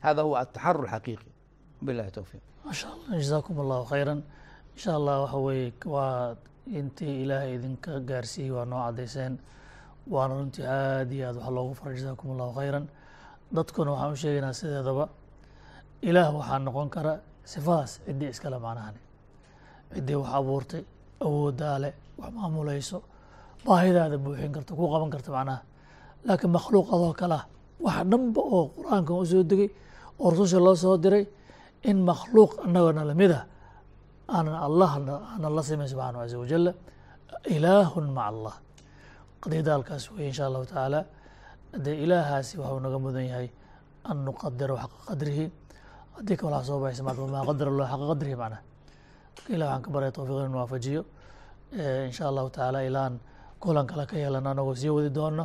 Hada 0.00 0.22
huwa 0.22 0.40
ataxaru 0.40 0.82
alxaqiiqi 0.88 1.28
billahi 1.86 2.10
towfiiq 2.16 2.42
maasha 2.64 2.86
allah 2.94 3.08
jazaakum 3.22 3.54
allahu 3.64 3.84
khayran 3.92 4.20
insha 4.76 4.90
allah 4.98 5.14
waxa 5.24 5.38
weeye 5.46 5.72
waa 5.94 6.36
intii 6.78 7.14
ilaahay 7.22 7.52
idinka 7.58 7.92
gaarsiiyey 8.08 8.50
waa 8.56 8.64
noo 8.70 8.80
caddayseen 8.86 9.34
waana 10.14 10.34
runtii 10.38 10.66
aad 10.78 11.10
iyo 11.16 11.24
aad 11.30 11.36
wax 11.40 11.50
loogu 11.56 11.74
faray 11.80 11.96
jazaakum 12.00 12.26
allahu 12.34 12.52
khayran 12.58 12.84
dadkuna 13.56 13.90
waxaan 13.94 14.12
u 14.14 14.16
sheegaynaa 14.22 14.54
sideedaba. 14.60 15.04
Ilaah 16.08 16.28
waxaa 16.38 16.58
noqon 16.66 16.88
kara 16.94 17.12
sifadaas 17.52 17.92
ciddii 18.06 18.30
iskale 18.34 18.58
macnahani 18.64 19.00
ciddii 19.94 20.16
wax 20.20 20.30
abuurtay 20.38 20.82
awooddaa 21.24 21.76
leh 21.84 21.92
wax 22.20 22.30
maamulayso 22.38 22.98
baahidaada 23.66 24.16
buuxin 24.24 24.52
karta 24.56 24.72
ku 24.78 24.84
qaban 24.92 25.10
karta 25.14 25.30
macnaha. 25.36 25.60
Laakiin 26.26 26.50
makhluuq 26.56 26.86
adoo 26.94 27.12
kale 27.20 27.34
ah 27.40 27.44
wax 27.84 27.96
dhanba 28.10 28.40
oo 28.56 28.62
qur'aankan 28.76 29.16
u 29.22 29.24
soo 29.32 29.42
degay 29.50 29.68
oo 30.22 30.28
rususha 30.30 30.58
loo 30.66 30.74
soo 30.82 30.96
diray 31.04 31.24
in 31.90 31.98
makhluuq 32.10 32.52
annagona 32.64 33.02
la 33.10 33.14
mid 33.20 33.32
ah 33.40 33.44
aanan 34.36 34.56
allah 34.66 34.90
aanan 34.98 35.52
la 35.56 35.62
simayn 35.68 35.88
subxaanahu 35.92 36.22
caza 36.24 36.36
wajala 36.42 36.70
ilaahun 37.56 38.06
maca 38.16 38.28
allah 38.32 38.54
qadiyadda 39.42 39.70
halkaas 39.76 40.04
weye 40.14 40.26
insha 40.32 40.44
allahu 40.48 40.64
tacaala 40.70 41.00
dee 41.84 41.96
ilaahaasi 42.04 42.52
waxuu 42.62 42.80
naga 42.86 42.98
mudan 43.04 43.24
yahay 43.30 43.48
an 44.10 44.16
nuqadira 44.26 44.74
xaqa 44.82 44.96
qadrihi 45.08 45.44
haddii 46.16 46.36
ka 46.40 46.44
walaa 46.48 46.64
soo 46.68 46.78
baxaysa 46.82 47.02
maarka 47.06 47.22
maa 47.34 47.44
qadar 47.50 47.66
allah 47.72 47.86
xaqa 47.92 48.04
qadrihi 48.12 48.36
macnaha 48.42 48.62
ilah 49.54 49.66
waxaan 49.68 49.82
ka 49.84 49.90
baryay 49.94 50.12
tawfiiq 50.16 50.38
inu 50.48 50.56
waafajiyo 50.60 51.02
insha 52.08 52.22
allahu 52.30 52.48
tacaala 52.54 52.78
ilaan 52.88 53.14
kulan 53.62 53.86
kale 53.90 54.04
ka 54.10 54.16
yeelana 54.22 54.48
anagoo 54.54 54.74
sii 54.80 54.90
wadi 54.96 55.10
doono 55.18 55.44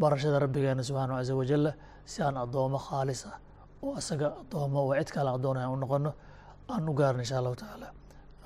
barashada 0.00 0.36
rabbigeena 0.44 0.82
subxaanahu 0.88 1.16
caza 1.20 1.32
wajala 1.40 1.70
si 2.10 2.18
aan 2.26 2.36
addoomo 2.44 2.78
khaalis 2.86 3.20
ah 3.30 3.36
oo 3.84 3.92
asaga 4.00 4.26
adoomo 4.40 4.78
oo 4.86 4.92
cid 4.98 5.10
kale 5.14 5.30
addoon 5.36 5.56
aan 5.60 5.70
u 5.74 5.76
noqono 5.82 6.10
aan 6.72 6.88
u 6.90 6.92
gaarno 6.98 7.20
insha 7.24 7.36
allahu 7.40 7.56
tacaala. 7.62 7.88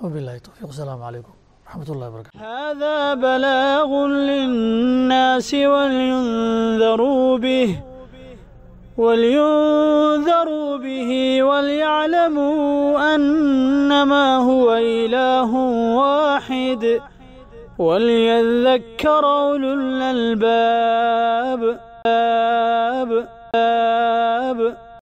Wabilahi 0.01 0.39
towfiiq 0.45 0.69
asalaamu 0.75 1.01
calaykum 1.05 1.33
wraxmat 1.65 1.87
ullahi 1.93 2.11
barkatu 2.15 2.37
hada 2.47 2.95
balaagu 3.23 3.99
linnaasi 4.29 5.59
walyundaruu 5.73 7.31
bih 7.45 7.71
ولينذروا 9.03 10.71
به 10.85 11.11
وليعلموا 11.49 13.15
أنما 13.15 14.25
هو 14.49 14.67
إله 14.75 15.51
واحد 16.01 16.83
وليذكر 17.77 19.23
أولو 19.41 19.69
الألباب 19.73 21.61